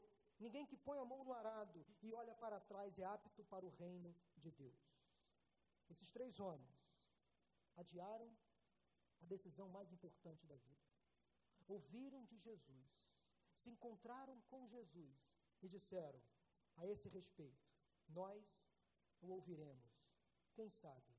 Ninguém 0.45 0.65
que 0.71 0.81
põe 0.87 0.99
a 0.99 1.09
mão 1.11 1.21
no 1.27 1.33
arado 1.33 1.85
e 2.01 2.13
olha 2.21 2.35
para 2.43 2.59
trás 2.71 2.99
é 2.99 3.05
apto 3.05 3.43
para 3.53 3.65
o 3.65 3.75
reino 3.83 4.11
de 4.43 4.51
Deus. 4.63 4.81
Esses 5.93 6.11
três 6.17 6.41
homens 6.47 6.77
adiaram 7.83 8.29
a 9.21 9.25
decisão 9.35 9.69
mais 9.69 9.91
importante 9.91 10.45
da 10.45 10.57
vida. 10.67 10.87
Ouviram 11.67 12.23
de 12.25 12.37
Jesus, 12.37 12.89
se 13.53 13.69
encontraram 13.69 14.39
com 14.49 14.67
Jesus 14.67 15.17
e 15.61 15.67
disseram 15.67 16.21
a 16.77 16.85
esse 16.87 17.09
respeito: 17.09 17.67
Nós 18.07 18.63
o 19.21 19.31
ouviremos, 19.31 19.91
quem 20.53 20.69
sabe, 20.69 21.13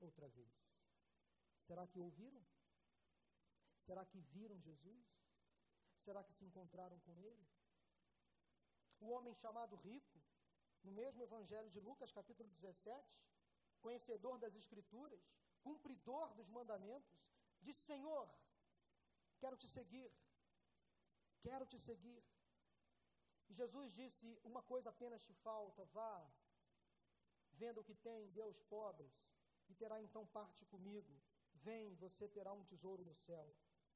outra 0.00 0.28
vez. 0.28 0.84
Será 1.66 1.86
que 1.86 1.98
ouviram? 1.98 2.44
Será 3.86 4.04
que 4.04 4.20
viram 4.20 4.58
Jesus? 4.60 5.06
Será 6.04 6.22
que 6.24 6.32
se 6.32 6.44
encontraram 6.44 6.98
com 7.00 7.18
ele? 7.20 7.46
O 9.00 9.10
homem 9.10 9.34
chamado 9.34 9.76
rico, 9.76 10.18
no 10.82 10.92
mesmo 10.92 11.22
Evangelho 11.22 11.70
de 11.70 11.80
Lucas, 11.80 12.12
capítulo 12.12 12.48
17, 12.48 13.22
conhecedor 13.80 14.38
das 14.38 14.54
Escrituras, 14.54 15.22
cumpridor 15.62 16.32
dos 16.34 16.48
mandamentos, 16.50 17.14
disse: 17.60 17.80
Senhor, 17.80 18.26
quero 19.44 19.58
te 19.62 19.68
seguir, 19.68 20.10
quero 21.46 21.66
te 21.66 21.78
seguir. 21.78 22.22
E 23.48 23.52
Jesus 23.60 23.92
disse: 24.00 24.26
Uma 24.42 24.62
coisa 24.62 24.88
apenas 24.88 25.22
te 25.22 25.34
falta, 25.46 25.84
vá, 25.96 26.14
venda 27.52 27.80
o 27.80 27.84
que 27.84 27.94
tem, 27.94 28.40
aos 28.40 28.62
pobres, 28.62 29.14
e 29.68 29.74
terá 29.74 30.00
então 30.00 30.26
parte 30.38 30.64
comigo. 30.64 31.14
Vem, 31.66 31.94
você 31.96 32.26
terá 32.36 32.52
um 32.54 32.64
tesouro 32.64 33.04
no 33.04 33.14
céu. 33.26 33.46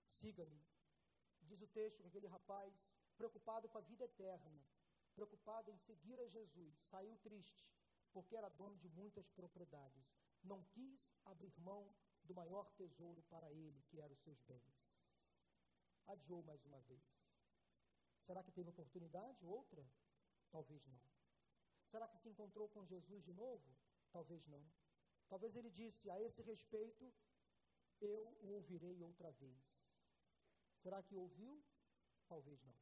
Siga-me. 0.04 0.60
Diz 1.48 1.62
o 1.62 1.66
texto 1.78 2.02
que 2.02 2.08
aquele 2.08 2.26
rapaz, 2.26 2.74
preocupado 3.16 3.68
com 3.70 3.78
a 3.78 3.86
vida 3.92 4.04
eterna, 4.04 4.62
preocupado 5.14 5.70
em 5.70 5.78
seguir 5.78 6.20
a 6.20 6.28
Jesus, 6.28 6.74
saiu 6.90 7.16
triste, 7.18 7.66
porque 8.12 8.36
era 8.36 8.50
dono 8.50 8.76
de 8.76 8.88
muitas 8.90 9.30
propriedades. 9.30 10.14
Não 10.42 10.62
quis 10.74 11.10
abrir 11.24 11.58
mão 11.58 11.82
do 12.24 12.34
maior 12.34 12.70
tesouro 12.72 13.22
para 13.24 13.50
ele, 13.50 13.82
que 13.88 14.00
eram 14.00 14.14
os 14.14 14.20
seus 14.20 14.40
bens. 14.42 14.97
Adiou 16.08 16.42
mais 16.42 16.64
uma 16.64 16.80
vez. 16.80 17.06
Será 18.26 18.42
que 18.42 18.52
teve 18.52 18.70
oportunidade? 18.70 19.44
Outra? 19.46 19.84
Talvez 20.50 20.86
não. 20.86 21.00
Será 21.90 22.08
que 22.08 22.18
se 22.18 22.28
encontrou 22.28 22.68
com 22.68 22.84
Jesus 22.84 23.22
de 23.24 23.32
novo? 23.32 23.68
Talvez 24.10 24.46
não. 24.46 24.64
Talvez 25.28 25.54
ele 25.56 25.70
disse: 25.70 26.10
A 26.10 26.20
esse 26.20 26.42
respeito, 26.42 27.12
eu 28.00 28.18
o 28.42 28.48
ouvirei 28.54 29.02
outra 29.02 29.30
vez. 29.32 29.78
Será 30.82 31.02
que 31.02 31.14
ouviu? 31.14 31.62
Talvez 32.26 32.62
não. 32.64 32.78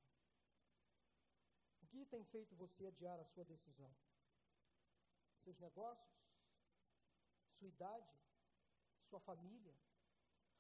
O 1.83 1.87
que 1.87 2.05
tem 2.07 2.25
feito 2.25 2.55
você 2.55 2.87
adiar 2.87 3.19
a 3.19 3.25
sua 3.25 3.45
decisão? 3.45 3.93
Seus 5.43 5.59
negócios? 5.59 6.17
Sua 7.59 7.69
idade? 7.69 8.15
Sua 9.09 9.21
família? 9.21 9.75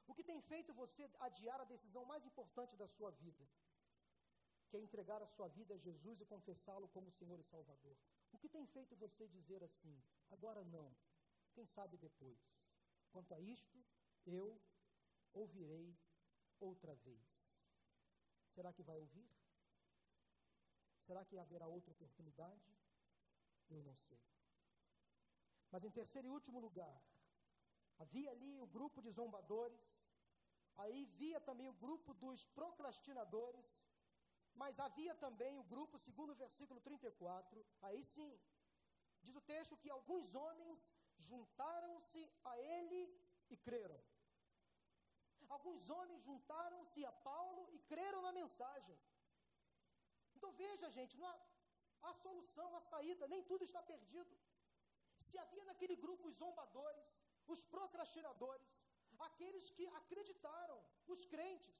O 0.06 0.14
que 0.14 0.22
tem 0.22 0.40
feito 0.40 0.72
você 0.72 1.10
adiar 1.20 1.60
a 1.60 1.64
decisão 1.64 2.04
mais 2.04 2.24
importante 2.24 2.76
da 2.76 2.86
sua 2.86 3.10
vida? 3.10 3.46
Que 4.68 4.76
é 4.76 4.80
entregar 4.80 5.20
a 5.22 5.26
sua 5.26 5.48
vida 5.48 5.74
a 5.74 5.78
Jesus 5.78 6.20
e 6.20 6.24
confessá-lo 6.24 6.88
como 6.88 7.10
Senhor 7.10 7.38
e 7.38 7.44
Salvador. 7.44 7.96
O 8.32 8.38
que 8.38 8.48
tem 8.48 8.66
feito 8.66 8.96
você 8.96 9.26
dizer 9.28 9.62
assim? 9.62 10.02
Agora 10.30 10.64
não. 10.64 10.94
Quem 11.54 11.66
sabe 11.66 11.96
depois? 11.96 12.38
Quanto 13.12 13.34
a 13.34 13.40
isto, 13.40 13.84
eu 14.26 14.60
ouvirei 15.32 15.96
outra 16.60 16.94
vez. 16.94 17.26
Será 18.48 18.72
que 18.72 18.82
vai 18.82 18.98
ouvir? 18.98 19.28
Será 21.06 21.24
que 21.24 21.38
haverá 21.38 21.66
outra 21.66 21.92
oportunidade? 21.92 22.76
Eu 23.70 23.82
não 23.82 23.96
sei. 23.96 24.20
Mas 25.70 25.84
em 25.84 25.90
terceiro 25.90 26.28
e 26.28 26.30
último 26.30 26.58
lugar, 26.60 27.02
havia 27.98 28.30
ali 28.30 28.52
o 28.61 28.66
grupo 28.76 29.00
de 29.04 29.11
zombadores, 29.11 29.85
aí 30.76 31.04
via 31.20 31.40
também 31.40 31.68
o 31.68 31.78
grupo 31.85 32.12
dos 32.14 32.44
procrastinadores, 32.59 33.70
mas 34.54 34.80
havia 34.80 35.14
também 35.14 35.59
o 35.59 35.64
grupo, 35.72 35.98
segundo 35.98 36.30
o 36.32 36.40
versículo 36.44 36.80
34, 36.80 37.64
aí 37.82 38.02
sim, 38.04 38.32
diz 39.22 39.35
o 39.35 39.46
texto 39.52 39.76
que 39.82 39.90
alguns 39.90 40.35
homens 40.35 40.90
juntaram-se 41.18 42.22
a 42.44 42.59
ele 42.59 43.00
e 43.50 43.56
creram. 43.56 44.00
Alguns 45.48 45.88
homens 45.96 46.22
juntaram-se 46.22 47.04
a 47.04 47.12
Paulo 47.12 47.68
e 47.72 47.78
creram 47.92 48.20
na 48.22 48.32
mensagem. 48.32 48.98
Então 50.35 50.50
veja, 50.52 50.90
gente, 50.90 51.16
não 51.16 51.26
há, 51.26 51.37
há 52.02 52.12
solução, 52.14 52.74
há 52.76 52.80
saída, 52.80 53.28
nem 53.28 53.42
tudo 53.44 53.62
está 53.64 53.82
perdido. 53.82 54.35
Se 55.18 55.38
havia 55.38 55.64
naquele 55.64 55.96
grupo 55.96 56.28
os 56.28 56.37
zombadores, 56.37 57.06
os 57.54 57.62
procrastinadores, 57.74 58.70
aqueles 59.28 59.70
que 59.70 59.87
acreditaram, 60.00 60.78
os 61.06 61.24
crentes, 61.26 61.76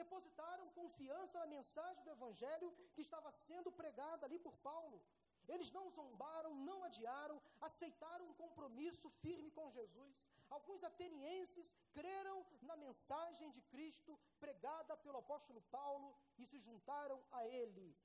depositaram 0.00 0.68
confiança 0.80 1.38
na 1.38 1.46
mensagem 1.46 2.02
do 2.04 2.10
Evangelho 2.10 2.68
que 2.94 3.02
estava 3.06 3.30
sendo 3.30 3.70
pregada 3.80 4.26
ali 4.26 4.38
por 4.38 4.56
Paulo. 4.58 5.00
Eles 5.46 5.70
não 5.70 5.88
zombaram, 5.90 6.54
não 6.68 6.78
adiaram, 6.84 7.40
aceitaram 7.60 8.26
um 8.28 8.34
compromisso 8.34 9.08
firme 9.22 9.50
com 9.50 9.70
Jesus. 9.70 10.14
Alguns 10.56 10.82
atenienses 10.84 11.74
creram 11.92 12.44
na 12.62 12.76
mensagem 12.76 13.50
de 13.50 13.62
Cristo 13.72 14.18
pregada 14.38 14.96
pelo 14.96 15.18
apóstolo 15.18 15.60
Paulo 15.78 16.16
e 16.38 16.46
se 16.46 16.58
juntaram 16.58 17.22
a 17.32 17.46
ele 17.46 17.96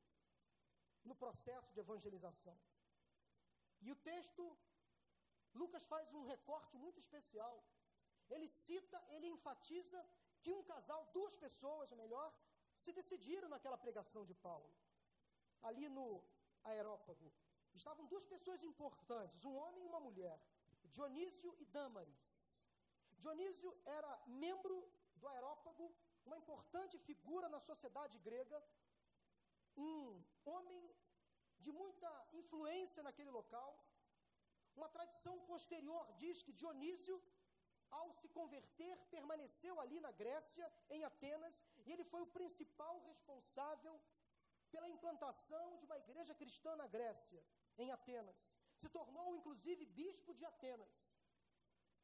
no 1.04 1.16
processo 1.16 1.72
de 1.74 1.80
evangelização. 1.80 2.58
E 3.82 3.92
o 3.92 3.96
texto, 3.96 4.44
Lucas 5.54 5.86
faz 5.86 6.14
um 6.14 6.24
recorte 6.24 6.76
muito 6.78 7.00
especial. 7.00 7.64
Ele 8.30 8.48
cita, 8.48 9.04
ele 9.10 9.28
enfatiza 9.28 10.06
que 10.42 10.52
um 10.54 10.64
casal, 10.64 11.10
duas 11.14 11.36
pessoas, 11.38 11.92
ou 11.92 11.98
melhor, 11.98 12.34
se 12.78 12.92
decidiram 12.92 13.50
naquela 13.50 13.78
pregação 13.78 14.26
de 14.26 14.34
Paulo. 14.34 14.72
Ali 15.62 15.90
no 15.90 16.24
Aerópago, 16.64 17.32
estavam 17.74 18.06
duas 18.06 18.26
pessoas 18.26 18.64
importantes, 18.64 19.44
um 19.44 19.56
homem 19.56 19.84
e 19.84 19.88
uma 19.88 20.00
mulher, 20.00 20.40
Dionísio 20.86 21.56
e 21.60 21.66
Dâmaris. 21.66 22.70
Dionísio 23.18 23.78
era 23.86 24.24
membro 24.28 24.90
do 25.16 25.28
Aerópago, 25.28 25.94
uma 26.26 26.38
importante 26.38 26.98
figura 26.98 27.50
na 27.50 27.60
sociedade 27.60 28.18
grega, 28.20 28.64
um 29.76 30.24
homem 30.46 30.96
de 31.60 31.72
muita 31.72 32.28
influência 32.34 33.04
naquele 33.04 33.30
local. 33.30 33.78
Uma 34.80 34.90
tradição 34.98 35.36
posterior 35.52 36.04
diz 36.22 36.42
que 36.46 36.58
Dionísio, 36.60 37.16
ao 38.00 38.08
se 38.20 38.28
converter, 38.38 38.96
permaneceu 39.16 39.74
ali 39.84 40.00
na 40.06 40.12
Grécia, 40.22 40.66
em 40.96 41.04
Atenas, 41.10 41.56
e 41.86 41.92
ele 41.94 42.06
foi 42.12 42.22
o 42.24 42.32
principal 42.38 42.96
responsável 43.10 43.96
pela 44.74 44.92
implantação 44.96 45.66
de 45.80 45.86
uma 45.88 45.98
igreja 46.04 46.34
cristã 46.42 46.72
na 46.82 46.88
Grécia, 46.96 47.42
em 47.78 47.92
Atenas. 47.98 48.40
Se 48.82 48.90
tornou, 48.98 49.36
inclusive, 49.36 49.86
bispo 50.02 50.34
de 50.40 50.46
Atenas. 50.46 50.96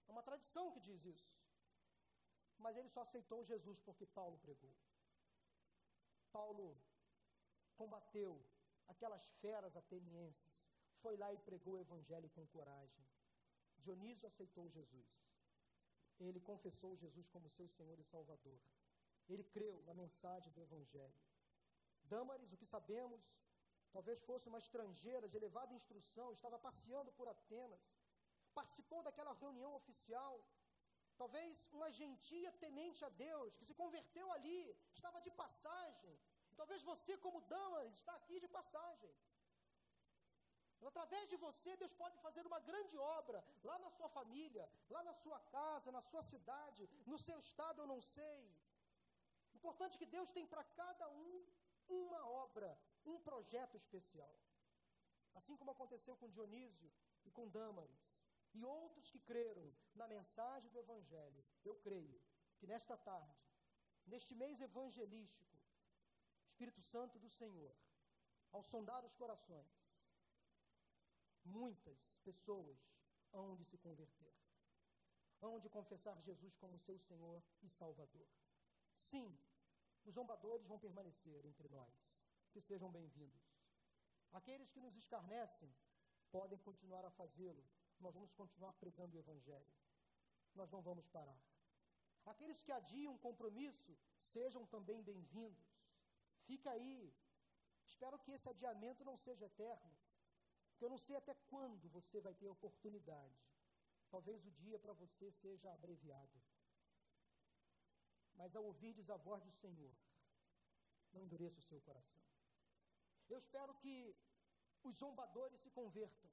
É 0.07 0.11
uma 0.11 0.23
tradição 0.29 0.71
que 0.73 0.85
diz 0.89 1.05
isso. 1.05 1.33
Mas 2.57 2.75
ele 2.77 2.89
só 2.89 3.01
aceitou 3.03 3.49
Jesus 3.53 3.79
porque 3.87 4.05
Paulo 4.05 4.37
pregou. 4.39 4.75
Paulo 6.31 6.67
combateu 7.81 8.31
aquelas 8.87 9.25
feras 9.41 9.75
atenienses, 9.77 10.74
foi 11.05 11.15
lá 11.23 11.29
e 11.33 11.45
pregou 11.47 11.73
o 11.73 11.81
evangelho 11.85 12.29
com 12.35 12.43
coragem. 12.53 13.03
Dionísio 13.83 14.27
aceitou 14.27 14.63
Jesus. 14.77 15.09
Ele 16.27 16.39
confessou 16.49 16.91
Jesus 17.03 17.27
como 17.33 17.53
seu 17.57 17.67
Senhor 17.75 17.97
e 17.99 18.05
Salvador. 18.13 18.59
Ele 19.31 19.43
creu 19.55 19.75
na 19.87 19.93
mensagem 19.93 20.51
do 20.55 20.63
evangelho. 20.67 21.19
Dâmaris, 22.13 22.51
o 22.53 22.57
que 22.61 22.73
sabemos, 22.73 23.21
talvez 23.95 24.17
fosse 24.29 24.47
uma 24.51 24.61
estrangeira 24.65 25.29
de 25.29 25.37
elevada 25.41 25.77
instrução, 25.79 26.27
estava 26.33 26.57
passeando 26.67 27.11
por 27.17 27.27
Atenas, 27.27 27.85
participou 28.59 29.03
daquela 29.03 29.33
reunião 29.43 29.71
oficial, 29.81 30.33
talvez 31.21 31.67
uma 31.77 31.91
gentia 31.99 32.51
temente 32.65 33.03
a 33.09 33.11
Deus, 33.27 33.55
que 33.57 33.67
se 33.69 33.79
converteu 33.83 34.27
ali, 34.37 34.59
estava 34.99 35.21
de 35.27 35.31
passagem. 35.43 36.15
Talvez 36.59 36.81
você, 36.91 37.15
como 37.27 37.45
Dâmaris, 37.53 37.97
está 38.01 38.15
aqui 38.15 38.39
de 38.39 38.49
passagem. 38.59 39.13
Através 40.91 41.29
de 41.29 41.37
você, 41.37 41.75
Deus 41.77 41.93
pode 41.93 42.17
fazer 42.19 42.45
uma 42.45 42.59
grande 42.59 42.97
obra 42.97 43.43
lá 43.63 43.77
na 43.79 43.89
sua 43.89 44.09
família, 44.09 44.69
lá 44.89 45.03
na 45.03 45.13
sua 45.13 45.39
casa, 45.57 45.91
na 45.91 46.01
sua 46.01 46.21
cidade, 46.21 46.89
no 47.05 47.17
seu 47.17 47.39
estado, 47.39 47.81
eu 47.81 47.87
não 47.87 48.01
sei. 48.01 48.55
Importante 49.53 49.97
que 49.97 50.05
Deus 50.05 50.31
tem 50.31 50.45
para 50.45 50.63
cada 50.63 51.09
um 51.09 51.45
uma 51.87 52.27
obra, 52.27 52.77
um 53.05 53.19
projeto 53.19 53.75
especial. 53.75 54.33
Assim 55.33 55.57
como 55.57 55.71
aconteceu 55.71 56.15
com 56.15 56.29
Dionísio 56.29 56.91
e 57.25 57.31
com 57.31 57.49
Dâmaris, 57.49 58.25
e 58.53 58.63
outros 58.63 59.09
que 59.09 59.19
creram 59.19 59.75
na 59.93 60.07
mensagem 60.07 60.71
do 60.71 60.79
Evangelho, 60.79 61.43
eu 61.63 61.75
creio 61.75 62.21
que 62.57 62.67
nesta 62.67 62.95
tarde, 62.95 63.45
neste 64.05 64.33
mês 64.33 64.61
evangelístico, 64.61 65.57
Espírito 66.47 66.81
Santo 66.81 67.19
do 67.19 67.29
Senhor, 67.29 67.75
ao 68.51 68.63
sondar 68.63 69.03
os 69.03 69.15
corações, 69.15 69.94
muitas 71.45 72.19
pessoas 72.19 72.77
hão 73.31 73.55
de 73.55 73.63
se 73.65 73.77
converter, 73.77 74.33
hão 75.41 75.59
de 75.59 75.69
confessar 75.69 76.19
Jesus 76.21 76.57
como 76.57 76.79
seu 76.79 76.97
Senhor 76.99 77.43
e 77.61 77.69
Salvador. 77.69 78.27
Sim, 78.93 79.37
os 80.03 80.13
zombadores 80.13 80.65
vão 80.67 80.79
permanecer 80.79 81.45
entre 81.45 81.67
nós. 81.69 82.25
Que 82.51 82.61
sejam 82.61 82.89
bem-vindos. 82.89 83.45
Aqueles 84.31 84.69
que 84.71 84.79
nos 84.79 84.95
escarnecem 84.95 85.73
podem 86.31 86.57
continuar 86.59 87.03
a 87.05 87.11
fazê-lo. 87.11 87.63
Nós 87.99 88.13
vamos 88.13 88.33
continuar 88.33 88.73
pregando 88.73 89.15
o 89.15 89.19
Evangelho. 89.19 89.73
Nós 90.53 90.71
não 90.71 90.81
vamos 90.81 91.07
parar. 91.07 91.41
Aqueles 92.25 92.63
que 92.63 92.71
adiam 92.71 93.17
compromisso, 93.17 93.97
sejam 94.19 94.65
também 94.65 95.01
bem-vindos. 95.03 95.67
Fica 96.45 96.71
aí. 96.71 97.13
Espero 97.85 98.17
que 98.19 98.31
esse 98.31 98.49
adiamento 98.49 99.03
não 99.03 99.17
seja 99.17 99.45
eterno. 99.45 99.94
Porque 100.75 100.85
eu 100.85 100.89
não 100.89 100.97
sei 100.97 101.15
até 101.15 101.33
quando 101.51 101.87
você 101.89 102.19
vai 102.19 102.33
ter 102.33 102.47
oportunidade. 102.49 103.41
Talvez 104.13 104.45
o 104.45 104.51
dia 104.51 104.77
para 104.77 104.91
você 105.01 105.31
seja 105.31 105.71
abreviado. 105.73 106.37
Mas 108.39 108.53
ao 108.55 108.65
ouvirdes 108.65 109.09
a 109.09 109.15
voz 109.15 109.41
do 109.45 109.53
Senhor, 109.53 109.93
não 111.13 111.23
endureça 111.23 111.59
o 111.59 111.67
seu 111.69 111.79
coração. 111.79 112.21
Eu 113.29 113.37
espero 113.37 113.73
que 113.75 114.13
os 114.83 114.97
zombadores 114.97 115.61
se 115.61 115.69
convertam. 115.69 116.29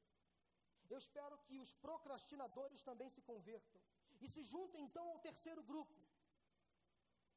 Eu 0.90 0.98
espero 0.98 1.38
que 1.46 1.60
os 1.64 1.72
procrastinadores 1.74 2.82
também 2.82 3.10
se 3.10 3.22
convertam. 3.22 3.80
E 4.20 4.28
se 4.28 4.42
juntem 4.42 4.82
então 4.82 5.08
ao 5.08 5.20
terceiro 5.20 5.62
grupo. 5.62 6.00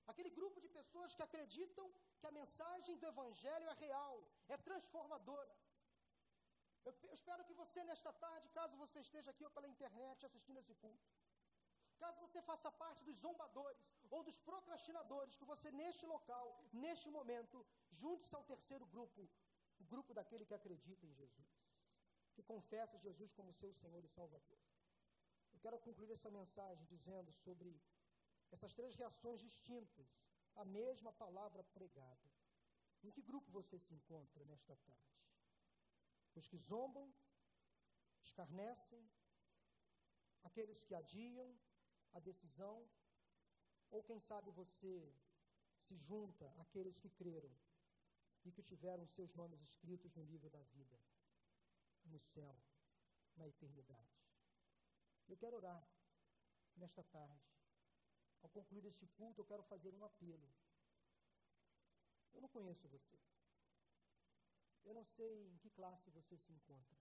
Aquele 0.07 0.31
grupo 0.31 0.59
de 0.59 0.69
pessoas 0.69 1.13
que 1.13 1.21
acreditam 1.21 1.87
que 2.19 2.25
a 2.25 2.31
mensagem 2.31 2.97
do 2.97 3.05
Evangelho 3.05 3.69
é 3.69 3.75
real, 3.85 4.27
é 4.47 4.57
transformadora. 4.57 5.55
Eu, 6.85 6.93
espero 7.17 7.43
que 7.47 7.53
você, 7.61 7.83
nesta 7.83 8.11
tarde, 8.25 8.49
caso 8.59 8.77
você 8.77 8.99
esteja 8.99 9.31
aqui 9.31 9.43
ou 9.43 9.51
pela 9.51 9.67
internet 9.67 10.25
assistindo 10.25 10.59
esse 10.59 10.75
culto, 10.75 11.05
Caso 12.03 12.19
você 12.19 12.41
faça 12.41 12.69
parte 12.71 13.03
dos 13.03 13.19
zombadores 13.19 13.83
ou 14.11 14.21
dos 14.23 14.37
procrastinadores, 14.37 15.37
que 15.37 15.45
você 15.45 15.71
neste 15.71 16.05
local, 16.05 16.45
neste 16.73 17.09
momento, 17.09 17.65
junte-se 17.89 18.35
ao 18.35 18.43
terceiro 18.43 18.85
grupo, 18.85 19.29
o 19.79 19.85
grupo 19.85 20.13
daquele 20.13 20.45
que 20.45 20.53
acredita 20.53 21.05
em 21.05 21.13
Jesus, 21.13 21.47
que 22.33 22.43
confessa 22.43 22.97
Jesus 22.97 23.31
como 23.31 23.53
seu 23.53 23.73
Senhor 23.73 24.03
e 24.03 24.09
Salvador. 24.09 24.59
Eu 25.53 25.59
quero 25.59 25.79
concluir 25.79 26.11
essa 26.11 26.29
mensagem 26.29 26.85
dizendo 26.85 27.31
sobre 27.31 27.81
essas 28.51 28.73
três 28.73 28.95
reações 28.95 29.39
distintas 29.41 30.07
à 30.55 30.65
mesma 30.65 31.11
palavra 31.13 31.63
pregada. 31.63 32.29
Em 33.03 33.11
que 33.11 33.21
grupo 33.21 33.49
você 33.51 33.79
se 33.79 33.93
encontra 33.93 34.43
nesta 34.45 34.75
tarde? 34.75 35.15
Os 36.35 36.47
que 36.47 36.57
zombam, 36.57 37.13
escarnecem, 38.23 39.09
aqueles 40.43 40.83
que 40.83 40.93
adiam, 40.93 41.57
a 42.13 42.19
decisão, 42.19 42.89
ou 43.89 44.03
quem 44.03 44.19
sabe 44.19 44.51
você 44.51 45.13
se 45.79 45.95
junta 45.95 46.47
àqueles 46.59 46.99
que 46.99 47.09
creram 47.09 47.53
e 48.43 48.51
que 48.51 48.61
tiveram 48.61 49.07
seus 49.07 49.33
nomes 49.33 49.61
escritos 49.61 50.13
no 50.15 50.23
livro 50.23 50.49
da 50.49 50.61
vida, 50.63 50.99
no 52.05 52.19
céu, 52.19 52.55
na 53.35 53.47
eternidade. 53.47 54.15
Eu 55.27 55.37
quero 55.37 55.55
orar 55.55 55.87
nesta 56.75 57.03
tarde. 57.03 57.43
Ao 58.41 58.49
concluir 58.49 58.85
este 58.85 59.07
culto, 59.07 59.41
eu 59.41 59.45
quero 59.45 59.63
fazer 59.63 59.93
um 59.93 60.05
apelo. 60.05 60.53
Eu 62.33 62.41
não 62.41 62.49
conheço 62.49 62.87
você. 62.87 63.17
Eu 64.85 64.93
não 64.93 65.03
sei 65.03 65.49
em 65.49 65.57
que 65.57 65.69
classe 65.69 66.09
você 66.11 66.37
se 66.37 66.53
encontra. 66.53 66.97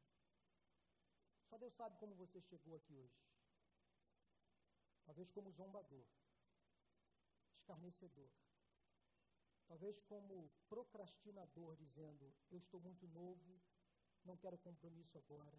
Só 1.49 1.57
Deus 1.59 1.75
sabe 1.75 1.97
como 1.99 2.15
você 2.15 2.41
chegou 2.41 2.75
aqui 2.75 2.97
hoje 2.97 3.35
talvez 5.05 5.31
como 5.31 5.51
zombador, 5.53 6.07
escarnecedor, 7.53 8.31
talvez 9.67 10.01
como 10.03 10.51
procrastinador, 10.69 11.77
dizendo: 11.77 12.35
Eu 12.51 12.59
estou 12.59 12.81
muito 12.81 13.07
novo, 13.09 13.61
não 14.25 14.37
quero 14.37 14.59
compromisso 14.59 15.19
agora, 15.19 15.59